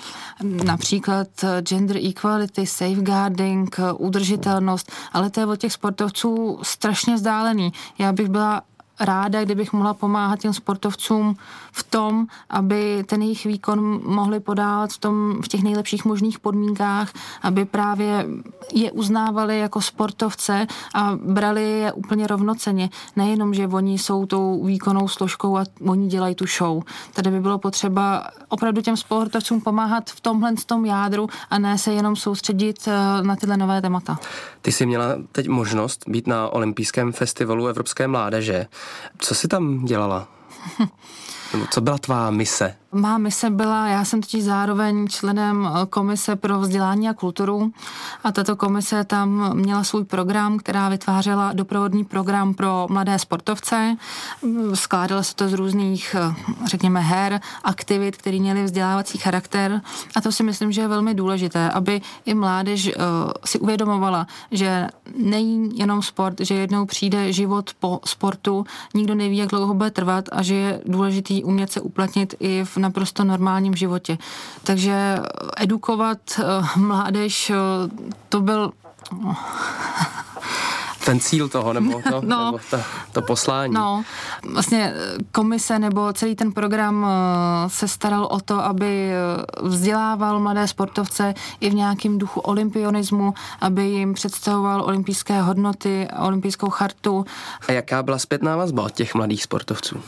například 0.43 1.27
eh, 1.43 1.61
gender 1.61 1.97
equality, 1.97 2.67
safeguarding, 2.67 3.79
eh, 3.79 3.93
udržitelnost, 3.93 4.91
ale 5.13 5.29
to 5.29 5.39
je 5.39 5.45
od 5.45 5.55
těch 5.55 5.73
sportovců 5.73 6.59
strašně 6.61 7.15
vzdálený. 7.15 7.73
Já 7.97 8.13
bych 8.13 8.29
byla 8.29 8.61
ráda, 8.99 9.43
kdybych 9.43 9.73
mohla 9.73 9.93
pomáhat 9.93 10.39
těm 10.39 10.53
sportovcům 10.53 11.35
v 11.71 11.83
tom, 11.83 12.27
aby 12.49 13.03
ten 13.05 13.21
jejich 13.21 13.45
výkon 13.45 14.01
mohli 14.03 14.39
podávat 14.39 14.91
v, 14.91 14.97
tom, 14.97 15.41
v 15.41 15.47
těch 15.47 15.63
nejlepších 15.63 16.05
možných 16.05 16.39
podmínkách, 16.39 17.13
aby 17.41 17.65
právě 17.65 18.25
je 18.73 18.91
uznávali 18.91 19.59
jako 19.59 19.81
sportovce 19.81 20.67
a 20.95 21.17
brali 21.23 21.79
je 21.79 21.91
úplně 21.91 22.27
rovnoceně. 22.27 22.89
Nejenom, 23.15 23.53
že 23.53 23.67
oni 23.67 23.97
jsou 23.97 24.25
tou 24.25 24.65
výkonnou 24.65 25.07
složkou 25.07 25.57
a 25.57 25.63
oni 25.87 26.07
dělají 26.07 26.35
tu 26.35 26.45
show. 26.57 26.83
Tady 27.13 27.31
by 27.31 27.39
bylo 27.39 27.57
potřeba 27.57 28.27
opravdu 28.49 28.81
těm 28.81 28.97
sportovcům 28.97 29.61
pomáhat 29.61 30.09
v 30.09 30.21
tomhle 30.21 30.53
tom 30.65 30.85
jádru 30.85 31.29
a 31.49 31.59
ne 31.59 31.77
se 31.77 31.93
jenom 31.93 32.15
soustředit 32.15 32.87
eh, 32.87 33.23
na 33.23 33.35
tyhle 33.35 33.57
nové 33.57 33.81
témata. 33.81 34.19
Ty 34.61 34.71
jsi 34.71 34.85
měla 34.85 35.05
teď 35.31 35.47
možnost 35.47 36.03
být 36.07 36.27
na 36.27 36.49
olympijském 36.49 37.11
festivalu 37.11 37.67
Evropské 37.67 38.07
mládeže. 38.07 38.67
Co 39.17 39.35
jsi 39.35 39.47
tam 39.47 39.85
dělala? 39.85 40.27
Co 41.69 41.81
byla 41.81 41.97
tvá 41.97 42.31
mise? 42.31 42.75
Má 42.91 43.17
mise 43.17 43.49
byla, 43.49 43.87
já 43.87 44.05
jsem 44.05 44.21
totiž 44.21 44.43
zároveň 44.43 45.07
členem 45.07 45.69
eh, 45.69 45.85
komise 45.85 46.35
pro 46.35 46.59
vzdělání 46.59 47.09
a 47.09 47.13
kulturu 47.13 47.71
a 48.23 48.31
tato 48.31 48.55
komise 48.55 49.03
tam 49.03 49.57
měla 49.57 49.83
svůj 49.83 50.03
program, 50.03 50.57
která 50.57 50.89
vytvářela 50.89 51.53
doprovodný 51.53 52.05
program 52.05 52.53
pro 52.53 52.87
mladé 52.89 53.19
sportovce. 53.19 53.95
Skládalo 54.73 55.23
se 55.23 55.35
to 55.35 55.49
z 55.49 55.53
různých, 55.53 56.15
eh, 56.19 56.35
řekněme, 56.65 56.99
her, 56.99 57.41
aktivit, 57.63 58.17
které 58.17 58.39
měly 58.39 58.63
vzdělávací 58.63 59.17
charakter 59.17 59.81
a 60.15 60.21
to 60.21 60.31
si 60.31 60.43
myslím, 60.43 60.71
že 60.71 60.81
je 60.81 60.87
velmi 60.87 61.13
důležité, 61.13 61.69
aby 61.69 62.01
i 62.25 62.33
mládež 62.33 62.87
uh, 62.87 62.93
si 63.45 63.59
uvědomovala, 63.59 64.27
že 64.51 64.87
není 65.17 65.79
jenom 65.79 66.01
sport, 66.01 66.35
že 66.39 66.55
jednou 66.55 66.85
přijde 66.85 67.33
život 67.33 67.71
po 67.79 67.99
sportu, 68.05 68.65
nikdo 68.93 69.15
neví, 69.15 69.37
jak 69.37 69.49
dlouho 69.49 69.73
bude 69.73 69.91
trvat 69.91 70.25
a 70.31 70.41
že 70.41 70.55
je 70.55 70.81
důležitý 70.85 71.38
umět 71.43 71.71
se 71.71 71.81
uplatnit 71.81 72.35
i 72.39 72.63
v 72.63 72.77
naprosto 72.77 73.23
normálním 73.23 73.75
životě. 73.75 74.17
Takže 74.63 75.19
edukovat 75.57 76.17
uh, 76.39 76.77
mládež, 76.83 77.49
uh, 77.49 77.55
to 78.29 78.41
byl... 78.41 78.71
Ten 81.05 81.19
cíl 81.19 81.49
toho, 81.49 81.73
nebo 81.73 82.01
to, 82.09 82.21
no, 82.25 82.45
nebo 82.45 82.59
to, 82.69 82.77
to 83.11 83.21
poslání. 83.21 83.73
No, 83.73 84.03
vlastně 84.53 84.93
komise 85.31 85.79
nebo 85.79 86.13
celý 86.13 86.35
ten 86.35 86.51
program 86.51 87.07
se 87.67 87.87
staral 87.87 88.25
o 88.31 88.39
to, 88.39 88.65
aby 88.65 89.11
vzdělával 89.61 90.39
mladé 90.39 90.67
sportovce 90.67 91.33
i 91.59 91.69
v 91.69 91.73
nějakém 91.73 92.17
duchu 92.17 92.39
olympionismu, 92.39 93.33
aby 93.61 93.83
jim 93.85 94.13
představoval 94.13 94.81
olympijské 94.81 95.41
hodnoty, 95.41 96.07
olympijskou 96.19 96.69
chartu. 96.69 97.25
A 97.67 97.71
jaká 97.71 98.03
byla 98.03 98.17
zpětná 98.17 98.55
vazba 98.55 98.83
od 98.83 98.91
těch 98.91 99.15
mladých 99.15 99.43
sportovců? 99.43 100.01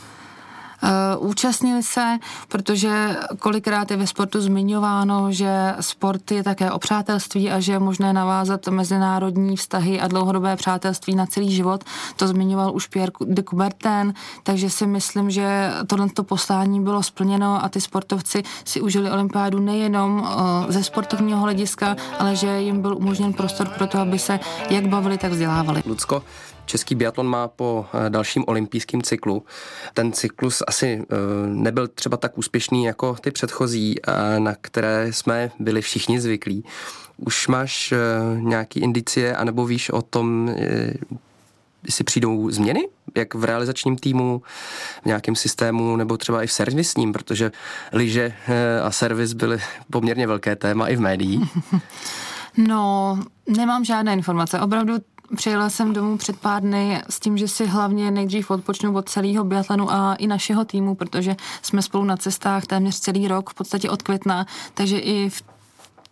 Uh, 0.82 1.28
účastnili 1.30 1.82
se, 1.82 2.18
protože 2.48 3.16
kolikrát 3.38 3.90
je 3.90 3.96
ve 3.96 4.06
sportu 4.06 4.40
zmiňováno, 4.40 5.32
že 5.32 5.74
sport 5.80 6.30
je 6.30 6.42
také 6.42 6.70
o 6.70 6.78
přátelství 6.78 7.50
a 7.50 7.60
že 7.60 7.72
je 7.72 7.78
možné 7.78 8.12
navázat 8.12 8.68
mezinárodní 8.68 9.56
vztahy 9.56 10.00
a 10.00 10.08
dlouhodobé 10.08 10.56
přátelství 10.56 11.14
na 11.14 11.26
celý 11.26 11.54
život. 11.54 11.84
To 12.16 12.28
zmiňoval 12.28 12.74
už 12.74 12.86
Pierre 12.86 13.12
de 13.24 13.42
Coubertin, 13.42 14.14
takže 14.42 14.70
si 14.70 14.86
myslím, 14.86 15.30
že 15.30 15.70
tohle 15.86 16.06
poslání 16.22 16.84
bylo 16.84 17.02
splněno 17.02 17.64
a 17.64 17.68
ty 17.68 17.80
sportovci 17.80 18.42
si 18.64 18.80
užili 18.80 19.10
olympiádu 19.10 19.58
nejenom 19.58 20.20
uh, 20.20 20.26
ze 20.68 20.84
sportovního 20.84 21.40
hlediska, 21.40 21.96
ale 22.18 22.36
že 22.36 22.60
jim 22.60 22.82
byl 22.82 22.96
umožněn 22.96 23.32
prostor 23.32 23.68
pro 23.68 23.86
to, 23.86 23.98
aby 23.98 24.18
se 24.18 24.40
jak 24.70 24.86
bavili, 24.86 25.18
tak 25.18 25.32
vzdělávali. 25.32 25.82
Lucko, 25.86 26.22
Český 26.66 26.94
biatlon 26.94 27.26
má 27.26 27.48
po 27.48 27.86
eh, 27.94 28.10
dalším 28.10 28.44
olympijském 28.46 29.02
cyklu. 29.02 29.44
Ten 29.94 30.12
cyklus 30.12 30.62
asi 30.66 31.02
eh, 31.02 31.16
nebyl 31.46 31.88
třeba 31.88 32.16
tak 32.16 32.38
úspěšný 32.38 32.84
jako 32.84 33.16
ty 33.20 33.30
předchozí, 33.30 33.96
eh, 33.98 34.40
na 34.40 34.54
které 34.60 35.12
jsme 35.12 35.50
byli 35.58 35.82
všichni 35.82 36.20
zvyklí. 36.20 36.64
Už 37.16 37.48
máš 37.48 37.94
nějaký 38.34 38.80
indicie, 38.80 39.36
anebo 39.36 39.66
víš 39.66 39.90
o 39.90 40.02
tom, 40.02 40.54
jestli 41.84 42.04
přijdou 42.04 42.50
změny, 42.50 42.88
jak 43.16 43.34
v 43.34 43.44
realizačním 43.44 43.96
týmu, 43.96 44.42
v 45.02 45.06
nějakém 45.06 45.36
systému, 45.36 45.96
nebo 45.96 46.16
třeba 46.16 46.42
i 46.42 46.46
v 46.46 46.52
servisním, 46.52 47.12
protože 47.12 47.52
liže 47.92 48.32
a 48.82 48.90
servis 48.90 49.32
byly 49.32 49.58
poměrně 49.90 50.26
velké 50.26 50.56
téma 50.56 50.88
i 50.88 50.96
v 50.96 51.00
médiích. 51.00 51.42
No, 52.56 53.18
nemám 53.48 53.84
žádné 53.84 54.12
informace. 54.12 54.60
Opravdu 54.60 54.94
Přijela 55.36 55.70
jsem 55.70 55.92
domů 55.92 56.16
před 56.16 56.40
pár 56.40 56.62
dny 56.62 57.02
s 57.10 57.20
tím, 57.20 57.38
že 57.38 57.48
si 57.48 57.66
hlavně 57.66 58.10
nejdřív 58.10 58.50
odpočnu 58.50 58.96
od 58.96 59.08
celého 59.08 59.44
biatlonu 59.44 59.92
a 59.92 60.14
i 60.14 60.26
našeho 60.26 60.64
týmu, 60.64 60.94
protože 60.94 61.36
jsme 61.62 61.82
spolu 61.82 62.04
na 62.04 62.16
cestách 62.16 62.66
téměř 62.66 62.98
celý 62.98 63.28
rok, 63.28 63.50
v 63.50 63.54
podstatě 63.54 63.90
od 63.90 64.02
května, 64.02 64.46
takže 64.74 64.98
i 64.98 65.30
v 65.30 65.42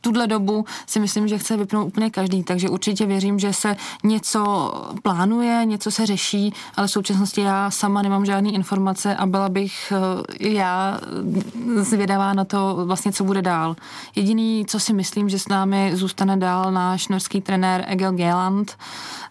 tuhle 0.00 0.26
dobu 0.26 0.64
si 0.86 1.00
myslím, 1.00 1.28
že 1.28 1.38
chce 1.38 1.56
vypnout 1.56 1.86
úplně 1.86 2.10
každý, 2.10 2.42
takže 2.42 2.68
určitě 2.68 3.06
věřím, 3.06 3.38
že 3.38 3.52
se 3.52 3.76
něco 4.04 4.72
plánuje, 5.02 5.64
něco 5.64 5.90
se 5.90 6.06
řeší, 6.06 6.54
ale 6.76 6.86
v 6.86 6.90
současnosti 6.90 7.40
já 7.40 7.70
sama 7.70 8.02
nemám 8.02 8.24
žádné 8.26 8.50
informace 8.50 9.16
a 9.16 9.26
byla 9.26 9.48
bych 9.48 9.92
eh, 9.92 10.48
já 10.48 11.00
zvědavá 11.76 12.34
na 12.34 12.44
to 12.44 12.82
vlastně, 12.84 13.12
co 13.12 13.24
bude 13.24 13.42
dál. 13.42 13.76
Jediný, 14.16 14.66
co 14.66 14.80
si 14.80 14.92
myslím, 14.92 15.28
že 15.28 15.38
s 15.38 15.48
námi 15.48 15.90
zůstane 15.94 16.36
dál 16.36 16.72
náš 16.72 17.08
norský 17.08 17.40
trenér 17.40 17.84
Egil 17.88 18.12
Geland, 18.12 18.76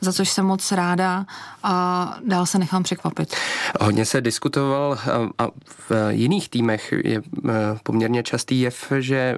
za 0.01 0.13
což 0.13 0.29
jsem 0.29 0.45
moc 0.45 0.71
ráda 0.71 1.25
a 1.63 2.15
dál 2.25 2.45
se 2.45 2.59
nechám 2.59 2.83
překvapit. 2.83 3.35
Hodně 3.81 4.05
se 4.05 4.21
diskutoval 4.21 4.97
a 5.37 5.47
v 5.89 5.91
jiných 6.09 6.49
týmech 6.49 6.93
je 7.05 7.21
eh, 7.21 7.51
poměrně 7.83 8.23
častý 8.23 8.59
jev, 8.59 8.91
že 8.99 9.37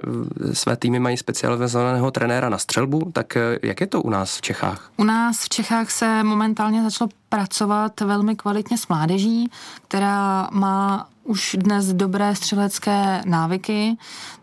své 0.52 0.76
týmy 0.76 0.98
mají 0.98 1.16
specializovaného 1.22 2.10
trenéra 2.10 2.48
na 2.48 2.58
střelbu, 2.58 3.10
tak 3.12 3.36
eh, 3.36 3.58
jak 3.62 3.80
je 3.80 3.86
to 3.86 4.02
u 4.02 4.10
nás 4.10 4.36
v 4.36 4.40
Čechách? 4.40 4.90
U 4.96 5.04
nás 5.04 5.44
v 5.44 5.48
Čechách 5.48 5.90
se 5.90 6.22
momentálně 6.22 6.82
začalo 6.82 7.08
pracovat 7.28 8.00
velmi 8.00 8.36
kvalitně 8.36 8.78
s 8.78 8.88
mládeží, 8.88 9.50
která 9.88 10.48
má 10.52 11.08
už 11.24 11.56
dnes 11.58 11.92
dobré 11.92 12.34
střelecké 12.34 13.22
návyky. 13.26 13.96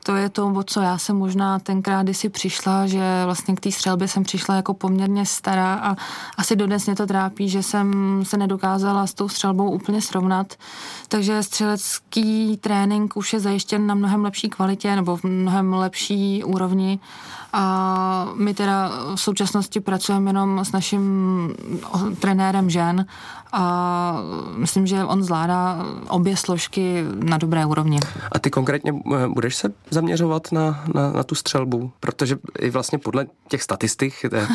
To 0.04 0.16
je 0.16 0.30
to, 0.30 0.48
o 0.48 0.64
co 0.64 0.82
já 0.82 0.98
jsem 0.98 1.16
možná 1.16 1.60
tenkrát, 1.60 2.04
kdy 2.04 2.14
si 2.14 2.30
přišla, 2.30 2.88
že 2.88 3.22
vlastně 3.26 3.56
k 3.56 3.60
té 3.60 3.72
střelbě 3.72 4.08
jsem 4.08 4.24
přišla 4.24 4.56
jako 4.56 4.74
poměrně 4.74 5.26
stará 5.26 5.74
a 5.74 5.96
asi 6.38 6.56
dodnes 6.56 6.86
mě 6.86 6.96
to 6.96 7.06
trápí, 7.06 7.50
že 7.50 7.64
jsem 7.64 8.20
se 8.24 8.38
nedokázala 8.38 9.08
s 9.08 9.14
tou 9.14 9.30
střelbou 9.30 9.72
úplně 9.72 10.02
srovnat. 10.02 10.54
Takže 11.08 11.44
střelecký 11.44 12.58
trénink 12.58 13.18
už 13.18 13.34
je 13.34 13.40
zajištěn 13.40 13.88
na 13.88 13.96
mnohem 13.96 14.24
lepší 14.24 14.50
kvalitě 14.50 14.96
nebo 14.96 15.18
v 15.18 15.24
mnohem 15.24 15.74
lepší 15.74 16.44
úrovni 16.44 17.00
a 17.54 18.28
my 18.36 18.54
teda 18.54 18.92
v 19.16 19.22
současnosti 19.22 19.80
pracujeme 19.80 20.30
jenom 20.30 20.60
s 20.60 20.72
naším 20.72 21.56
trenérem 22.20 22.70
žen 22.70 23.06
a 23.52 24.16
myslím, 24.56 24.88
že 24.88 25.04
on 25.04 25.24
zvládá 25.24 25.86
obě 26.10 26.38
složky 26.38 26.69
na 27.24 27.38
dobré 27.38 27.66
úrovni. 27.66 28.00
A 28.32 28.40
ty 28.40 28.50
konkrétně 28.50 28.94
eh, 28.94 29.28
budeš 29.28 29.56
se 29.56 29.74
zaměřovat 29.90 30.52
na, 30.52 30.84
na, 30.94 31.12
na 31.12 31.24
tu 31.24 31.36
střelbu? 31.36 31.92
Protože 32.00 32.38
i 32.60 32.70
vlastně 32.70 32.98
podle 32.98 33.26
těch 33.48 33.64
statistik, 33.64 34.26
eh, 34.34 34.48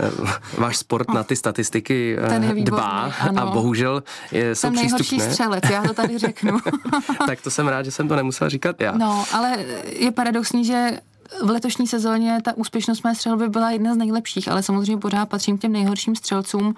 eh, 0.00 0.10
váš 0.58 0.76
sport 0.76 1.08
na 1.14 1.24
ty 1.24 1.36
statistiky 1.36 2.16
dbá 2.62 3.12
ano. 3.20 3.42
a 3.42 3.46
bohužel 3.46 4.02
je, 4.32 4.54
jsou 4.54 4.68
Ten 4.68 4.74
nejhorší 4.74 5.20
střelec, 5.20 5.64
já 5.70 5.82
to 5.82 5.94
tady 5.94 6.18
řeknu. 6.18 6.58
tak 7.26 7.40
to 7.40 7.50
jsem 7.50 7.68
rád, 7.68 7.82
že 7.82 7.90
jsem 7.90 8.08
to 8.08 8.16
nemusel 8.16 8.48
říkat 8.48 8.80
já. 8.80 8.92
No, 8.92 9.24
ale 9.32 9.56
je 9.86 10.12
paradoxní, 10.12 10.64
že 10.64 11.00
v 11.42 11.50
letošní 11.50 11.86
sezóně 11.86 12.38
ta 12.44 12.56
úspěšnost 12.56 13.04
mé 13.04 13.14
střelby 13.14 13.48
byla 13.48 13.70
jedna 13.70 13.94
z 13.94 13.96
nejlepších, 13.96 14.48
ale 14.48 14.62
samozřejmě 14.62 14.96
pořád 14.96 15.28
patřím 15.28 15.58
k 15.58 15.60
těm 15.60 15.72
nejhorším 15.72 16.16
střelcům. 16.16 16.74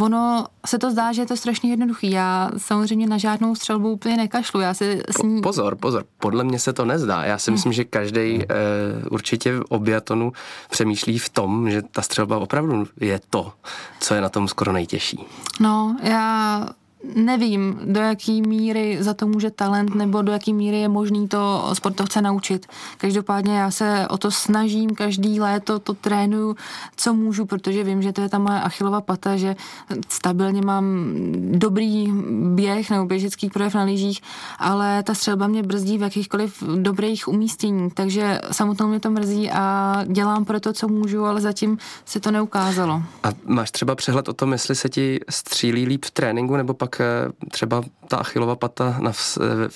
Ono 0.00 0.46
se 0.66 0.78
to 0.78 0.90
zdá, 0.90 1.12
že 1.12 1.22
je 1.22 1.26
to 1.26 1.36
strašně 1.36 1.70
jednoduchý. 1.70 2.10
Já 2.10 2.50
samozřejmě 2.56 3.06
na 3.06 3.18
žádnou 3.18 3.54
střelbu 3.54 3.90
úplně 3.90 4.16
nekašlu. 4.16 4.60
Já 4.60 4.74
si 4.74 5.02
s 5.18 5.22
ní... 5.22 5.42
Pozor, 5.42 5.76
pozor, 5.76 6.04
podle 6.18 6.44
mě 6.44 6.58
se 6.58 6.72
to 6.72 6.84
nezdá. 6.84 7.24
Já 7.24 7.38
si 7.38 7.50
hmm. 7.50 7.54
myslím, 7.54 7.72
že 7.72 7.84
každý 7.84 8.36
uh, 8.36 8.44
určitě 9.10 9.54
o 9.68 9.78
biatonu 9.78 10.32
přemýšlí 10.70 11.18
v 11.18 11.28
tom, 11.28 11.70
že 11.70 11.82
ta 11.82 12.02
střelba 12.02 12.38
opravdu 12.38 12.86
je 13.00 13.20
to, 13.30 13.52
co 14.00 14.14
je 14.14 14.20
na 14.20 14.28
tom 14.28 14.48
skoro 14.48 14.72
nejtěžší. 14.72 15.24
No, 15.60 15.96
já 16.02 16.66
nevím, 17.14 17.80
do 17.84 18.00
jaký 18.00 18.42
míry 18.42 18.96
za 19.00 19.14
to 19.14 19.26
může 19.26 19.50
talent 19.50 19.94
nebo 19.94 20.22
do 20.22 20.32
jaký 20.32 20.52
míry 20.52 20.80
je 20.80 20.88
možný 20.88 21.28
to 21.28 21.70
sportovce 21.72 22.22
naučit. 22.22 22.66
Každopádně 22.98 23.58
já 23.58 23.70
se 23.70 24.06
o 24.10 24.18
to 24.18 24.30
snažím, 24.30 24.90
každý 24.90 25.40
léto 25.40 25.78
to 25.78 25.94
trénuju, 25.94 26.56
co 26.96 27.14
můžu, 27.14 27.46
protože 27.46 27.84
vím, 27.84 28.02
že 28.02 28.12
to 28.12 28.20
je 28.20 28.28
ta 28.28 28.38
moje 28.38 28.60
achilová 28.60 29.00
pata, 29.00 29.36
že 29.36 29.56
stabilně 30.08 30.62
mám 30.62 30.84
dobrý 31.52 32.12
běh 32.54 32.90
nebo 32.90 33.06
běžecký 33.06 33.50
projev 33.50 33.74
na 33.74 33.82
lyžích, 33.82 34.20
ale 34.58 35.02
ta 35.02 35.14
střelba 35.14 35.46
mě 35.46 35.62
brzdí 35.62 35.98
v 35.98 36.02
jakýchkoliv 36.02 36.62
dobrých 36.76 37.28
umístění, 37.28 37.90
takže 37.90 38.40
samotnou 38.52 38.88
mě 38.88 39.00
to 39.00 39.10
mrzí 39.10 39.50
a 39.50 39.96
dělám 40.06 40.44
pro 40.44 40.60
to, 40.60 40.72
co 40.72 40.88
můžu, 40.88 41.24
ale 41.24 41.40
zatím 41.40 41.78
se 42.04 42.20
to 42.20 42.30
neukázalo. 42.30 43.02
A 43.22 43.28
máš 43.46 43.70
třeba 43.70 43.94
přehled 43.94 44.28
o 44.28 44.32
tom, 44.32 44.52
jestli 44.52 44.74
se 44.74 44.88
ti 44.88 45.20
střílí 45.30 45.86
líp 45.86 46.04
v 46.04 46.10
tréninku 46.10 46.56
nebo 46.56 46.74
pak 46.74 46.93
Eh, 47.00 47.48
třeba 47.50 47.82
ta 48.08 48.16
achilová 48.16 48.56
pata 48.56 49.00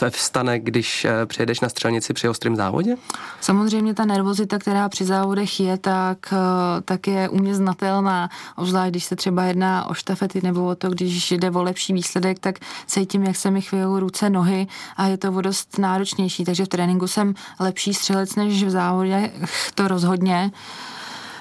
ve 0.01 0.11
vstane, 0.11 0.59
když 0.59 1.05
eh, 1.05 1.27
přijedeš 1.27 1.61
na 1.61 1.69
střelnici 1.69 2.13
při 2.13 2.29
ostrém 2.29 2.57
závodě? 2.57 2.97
Samozřejmě 3.41 3.95
ta 3.95 4.05
nervozita, 4.05 4.59
která 4.59 4.89
při 4.89 5.05
závodech 5.05 5.61
je, 5.61 5.79
tak, 5.79 6.19
eh, 6.33 6.81
tak 6.81 7.07
je 7.07 7.29
u 7.29 7.39
mě 7.39 7.55
znatelná. 7.55 8.29
Obzvlášť, 8.57 8.91
když 8.91 9.05
se 9.05 9.17
třeba 9.17 9.45
jedná 9.45 9.87
o 9.87 9.95
štafety 9.95 10.41
nebo 10.43 10.67
o 10.67 10.75
to, 10.75 10.91
když 10.91 11.33
jde 11.33 11.51
o 11.51 11.63
lepší 11.63 11.93
výsledek, 11.93 12.39
tak 12.39 12.59
cítím, 12.87 13.25
jak 13.25 13.37
se 13.37 13.51
mi 13.51 13.61
chvějou 13.61 14.01
ruce, 14.01 14.31
nohy 14.31 14.67
a 14.97 15.07
je 15.07 15.17
to 15.19 15.33
o 15.33 15.41
dost 15.41 15.79
náročnější. 15.79 16.45
Takže 16.45 16.65
v 16.65 16.69
tréninku 16.69 17.07
jsem 17.07 17.35
lepší 17.61 17.95
střelec 17.95 18.35
než 18.35 18.65
v 18.65 18.71
závodě, 18.71 19.31
to 19.75 19.89
rozhodně. 19.89 20.51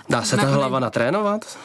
Dá 0.10 0.22
se 0.22 0.38
ta 0.38 0.48
hlava 0.48 0.80
natrénovat? 0.80 1.58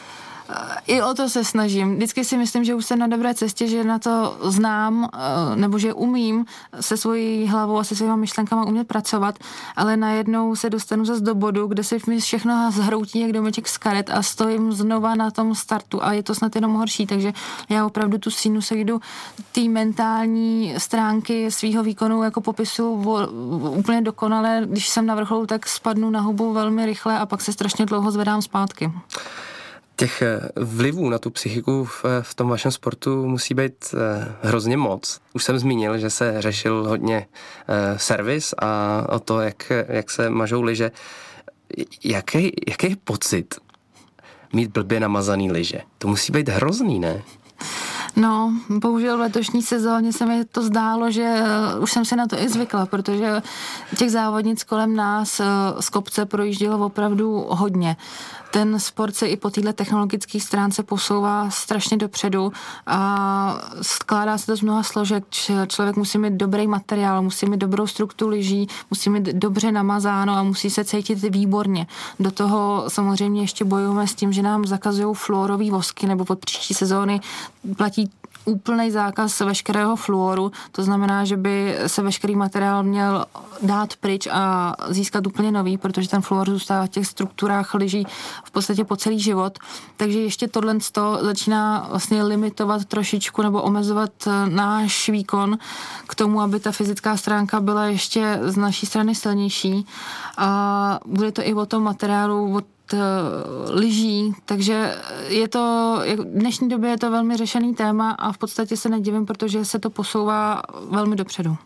I 0.87 1.01
o 1.01 1.13
to 1.13 1.29
se 1.29 1.43
snažím. 1.43 1.95
Vždycky 1.95 2.25
si 2.25 2.37
myslím, 2.37 2.63
že 2.63 2.75
už 2.75 2.85
jsem 2.85 2.99
na 2.99 3.07
dobré 3.07 3.33
cestě, 3.33 3.67
že 3.67 3.83
na 3.83 3.99
to 3.99 4.37
znám, 4.43 5.09
eh, 5.13 5.55
nebo 5.55 5.79
že 5.79 5.93
umím 5.93 6.45
se 6.79 6.97
svojí 6.97 7.47
hlavou 7.47 7.77
a 7.77 7.83
se 7.83 7.95
svýma 7.95 8.15
myšlenkama 8.15 8.65
umět 8.65 8.87
pracovat, 8.87 9.35
ale 9.75 9.97
najednou 9.97 10.55
se 10.55 10.69
dostanu 10.69 11.05
zase 11.05 11.21
do 11.21 11.35
bodu, 11.35 11.67
kde 11.67 11.83
se 11.83 11.97
mi 12.07 12.19
všechno 12.19 12.71
zhroutí 12.71 13.19
jak 13.19 13.31
domeček 13.31 13.67
z 13.67 13.77
karet 13.77 14.09
a 14.09 14.23
stojím 14.23 14.71
znova 14.71 15.15
na 15.15 15.31
tom 15.31 15.55
startu 15.55 16.03
a 16.03 16.13
je 16.13 16.23
to 16.23 16.35
snad 16.35 16.55
jenom 16.55 16.73
horší, 16.73 17.05
takže 17.05 17.33
já 17.69 17.85
opravdu 17.85 18.17
tu 18.17 18.31
sínu 18.31 18.61
se 18.61 18.75
jdu 18.75 19.01
té 19.51 19.61
mentální 19.61 20.75
stránky 20.77 21.51
svého 21.51 21.83
výkonu 21.83 22.23
jako 22.23 22.41
popisu 22.41 23.03
úplně 23.69 24.01
dokonale. 24.01 24.61
Když 24.65 24.89
jsem 24.89 25.05
na 25.05 25.15
vrcholu, 25.15 25.45
tak 25.45 25.67
spadnu 25.67 26.09
na 26.09 26.21
hubu 26.21 26.53
velmi 26.53 26.85
rychle 26.85 27.19
a 27.19 27.25
pak 27.25 27.41
se 27.41 27.53
strašně 27.53 27.85
dlouho 27.85 28.11
zvedám 28.11 28.41
zpátky. 28.41 28.91
Těch 29.95 30.21
eh, 30.21 30.39
vlivů 30.55 31.09
na 31.09 31.19
tu 31.19 31.29
psychiku 31.29 31.85
v, 31.85 32.05
v 32.21 32.35
tom 32.35 32.49
vašem 32.49 32.71
sportu 32.71 33.27
musí 33.27 33.53
být 33.53 33.85
eh, 33.93 34.35
hrozně 34.41 34.77
moc. 34.77 35.19
Už 35.33 35.43
jsem 35.43 35.59
zmínil, 35.59 35.97
že 35.97 36.09
se 36.09 36.41
řešil 36.41 36.83
hodně 36.87 37.27
eh, 37.67 37.99
servis 37.99 38.53
a 38.61 39.03
o 39.09 39.19
to, 39.19 39.39
jak, 39.39 39.71
jak 39.87 40.11
se 40.11 40.29
mažou 40.29 40.61
liže. 40.61 40.91
Jaký, 42.03 42.51
jaký 42.67 42.89
je 42.89 42.95
pocit 43.03 43.55
mít 44.53 44.71
blbě 44.71 44.99
namazaný 44.99 45.51
liže? 45.51 45.81
To 45.97 46.07
musí 46.07 46.31
být 46.31 46.49
hrozný, 46.49 46.99
ne? 46.99 47.21
No, 48.15 48.53
bohužel 48.69 49.17
v 49.17 49.19
letošní 49.19 49.61
sezóně 49.61 50.13
se 50.13 50.25
mi 50.25 50.45
to 50.45 50.61
zdálo, 50.63 51.11
že 51.11 51.43
už 51.79 51.91
jsem 51.91 52.05
si 52.05 52.15
na 52.15 52.27
to 52.27 52.39
i 52.39 52.49
zvykla, 52.49 52.85
protože 52.85 53.41
těch 53.97 54.11
závodnic 54.11 54.63
kolem 54.63 54.95
nás 54.95 55.41
z 55.79 55.89
kopce 55.89 56.25
projíždělo 56.25 56.85
opravdu 56.85 57.45
hodně 57.49 57.97
ten 58.53 58.79
sport 58.79 59.15
se 59.15 59.27
i 59.27 59.37
po 59.37 59.49
této 59.49 59.73
technologické 59.73 60.39
stránce 60.39 60.83
posouvá 60.83 61.49
strašně 61.49 61.97
dopředu 61.97 62.53
a 62.87 63.57
skládá 63.81 64.37
se 64.37 64.45
to 64.45 64.55
z 64.55 64.61
mnoha 64.61 64.83
složek. 64.83 65.23
Člověk 65.67 65.95
musí 65.95 66.17
mít 66.17 66.33
dobrý 66.33 66.67
materiál, 66.67 67.21
musí 67.21 67.45
mít 67.45 67.57
dobrou 67.57 67.87
strukturu 67.87 68.31
lyží, 68.31 68.67
musí 68.89 69.09
mít 69.09 69.23
dobře 69.23 69.71
namazáno 69.71 70.33
a 70.33 70.43
musí 70.43 70.69
se 70.69 70.83
cítit 70.83 71.15
výborně. 71.15 71.87
Do 72.19 72.31
toho 72.31 72.85
samozřejmě 72.87 73.41
ještě 73.41 73.65
bojujeme 73.65 74.07
s 74.07 74.15
tím, 74.15 74.33
že 74.33 74.41
nám 74.41 74.65
zakazují 74.65 75.15
fluorový 75.15 75.71
vosky 75.71 76.07
nebo 76.07 76.25
pod 76.25 76.39
příští 76.39 76.73
sezóny 76.73 77.21
platí 77.77 78.02
úplný 78.45 78.91
zákaz 78.91 79.39
veškerého 79.39 79.95
fluoru, 79.95 80.51
to 80.71 80.83
znamená, 80.83 81.25
že 81.25 81.37
by 81.37 81.77
se 81.87 82.01
veškerý 82.01 82.35
materiál 82.35 82.83
měl 82.83 83.25
dát 83.61 83.95
pryč 83.95 84.27
a 84.31 84.75
získat 84.89 85.27
úplně 85.27 85.51
nový, 85.51 85.77
protože 85.77 86.09
ten 86.09 86.21
fluor 86.21 86.49
zůstává 86.49 86.85
v 86.85 86.89
těch 86.89 87.07
strukturách 87.07 87.73
lyží 87.73 88.07
v 88.43 88.51
podstatě 88.51 88.83
po 88.83 88.95
celý 88.95 89.19
život. 89.19 89.59
Takže 89.97 90.19
ještě 90.19 90.47
tohle 90.47 90.77
začíná 91.21 91.87
vlastně 91.89 92.23
limitovat 92.23 92.85
trošičku 92.85 93.41
nebo 93.41 93.61
omezovat 93.61 94.11
eh, 94.27 94.49
náš 94.49 95.09
výkon 95.09 95.57
k 96.07 96.15
tomu, 96.15 96.41
aby 96.41 96.59
ta 96.59 96.71
fyzická 96.71 97.17
stránka 97.17 97.59
byla 97.59 97.85
ještě 97.85 98.39
z 98.41 98.57
naší 98.57 98.85
strany 98.85 99.15
silnější. 99.15 99.85
A 100.37 100.99
bude 101.05 101.31
to 101.31 101.47
i 101.47 101.53
o 101.53 101.65
tom 101.65 101.83
materiálu, 101.83 102.57
o 102.57 102.61
lyží, 103.69 104.33
takže 104.45 104.95
je 105.27 105.47
to, 105.47 105.99
v 106.17 106.23
dnešní 106.23 106.69
době 106.69 106.89
je 106.89 106.97
to 106.97 107.11
velmi 107.11 107.37
řešený 107.37 107.75
téma 107.75 108.11
a 108.11 108.31
v 108.31 108.37
podstatě 108.37 108.77
se 108.77 108.89
nedivím, 108.89 109.25
protože 109.25 109.65
se 109.65 109.79
to 109.79 109.89
posouvá 109.89 110.61
velmi 110.89 111.15
dopředu. 111.15 111.57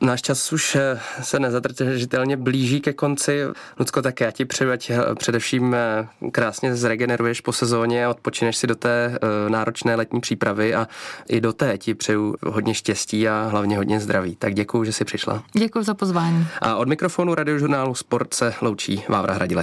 Náš 0.00 0.22
čas 0.22 0.52
už 0.52 0.76
eh, 0.76 1.00
se 1.22 1.38
nezadržitelně 1.38 2.36
blíží 2.36 2.80
ke 2.80 2.92
konci. 2.92 3.40
Lucko, 3.78 4.02
tak 4.02 4.20
já 4.20 4.30
ti 4.30 4.44
přeju, 4.44 4.70
ať 4.70 4.90
eh, 4.90 4.98
především 5.14 5.74
eh, 5.74 6.08
krásně 6.30 6.76
zregeneruješ 6.76 7.40
po 7.40 7.52
sezóně 7.52 8.06
a 8.06 8.10
odpočineš 8.10 8.56
si 8.56 8.66
do 8.66 8.74
té 8.74 9.18
náročné 9.48 9.94
letní 9.94 10.20
přípravy 10.20 10.74
a 10.74 10.88
i 11.28 11.40
do 11.40 11.52
té 11.52 11.78
ti 11.78 11.94
přeju 11.94 12.36
hodně 12.46 12.74
štěstí 12.74 13.28
a 13.28 13.48
hlavně 13.50 13.76
hodně 13.76 14.00
zdraví. 14.00 14.36
Tak 14.36 14.54
děkuji, 14.54 14.84
že 14.84 14.92
jsi 14.92 15.04
přišla. 15.04 15.42
Děkuji 15.52 15.82
za 15.82 15.94
pozvání. 15.94 16.46
A 16.60 16.76
od 16.76 16.88
mikrofonu 16.88 17.34
radiožurnálu 17.34 17.94
Sport 17.94 18.34
se 18.34 18.54
loučí 18.60 19.04
Vávra 19.08 19.34
Hradilek. 19.34 19.62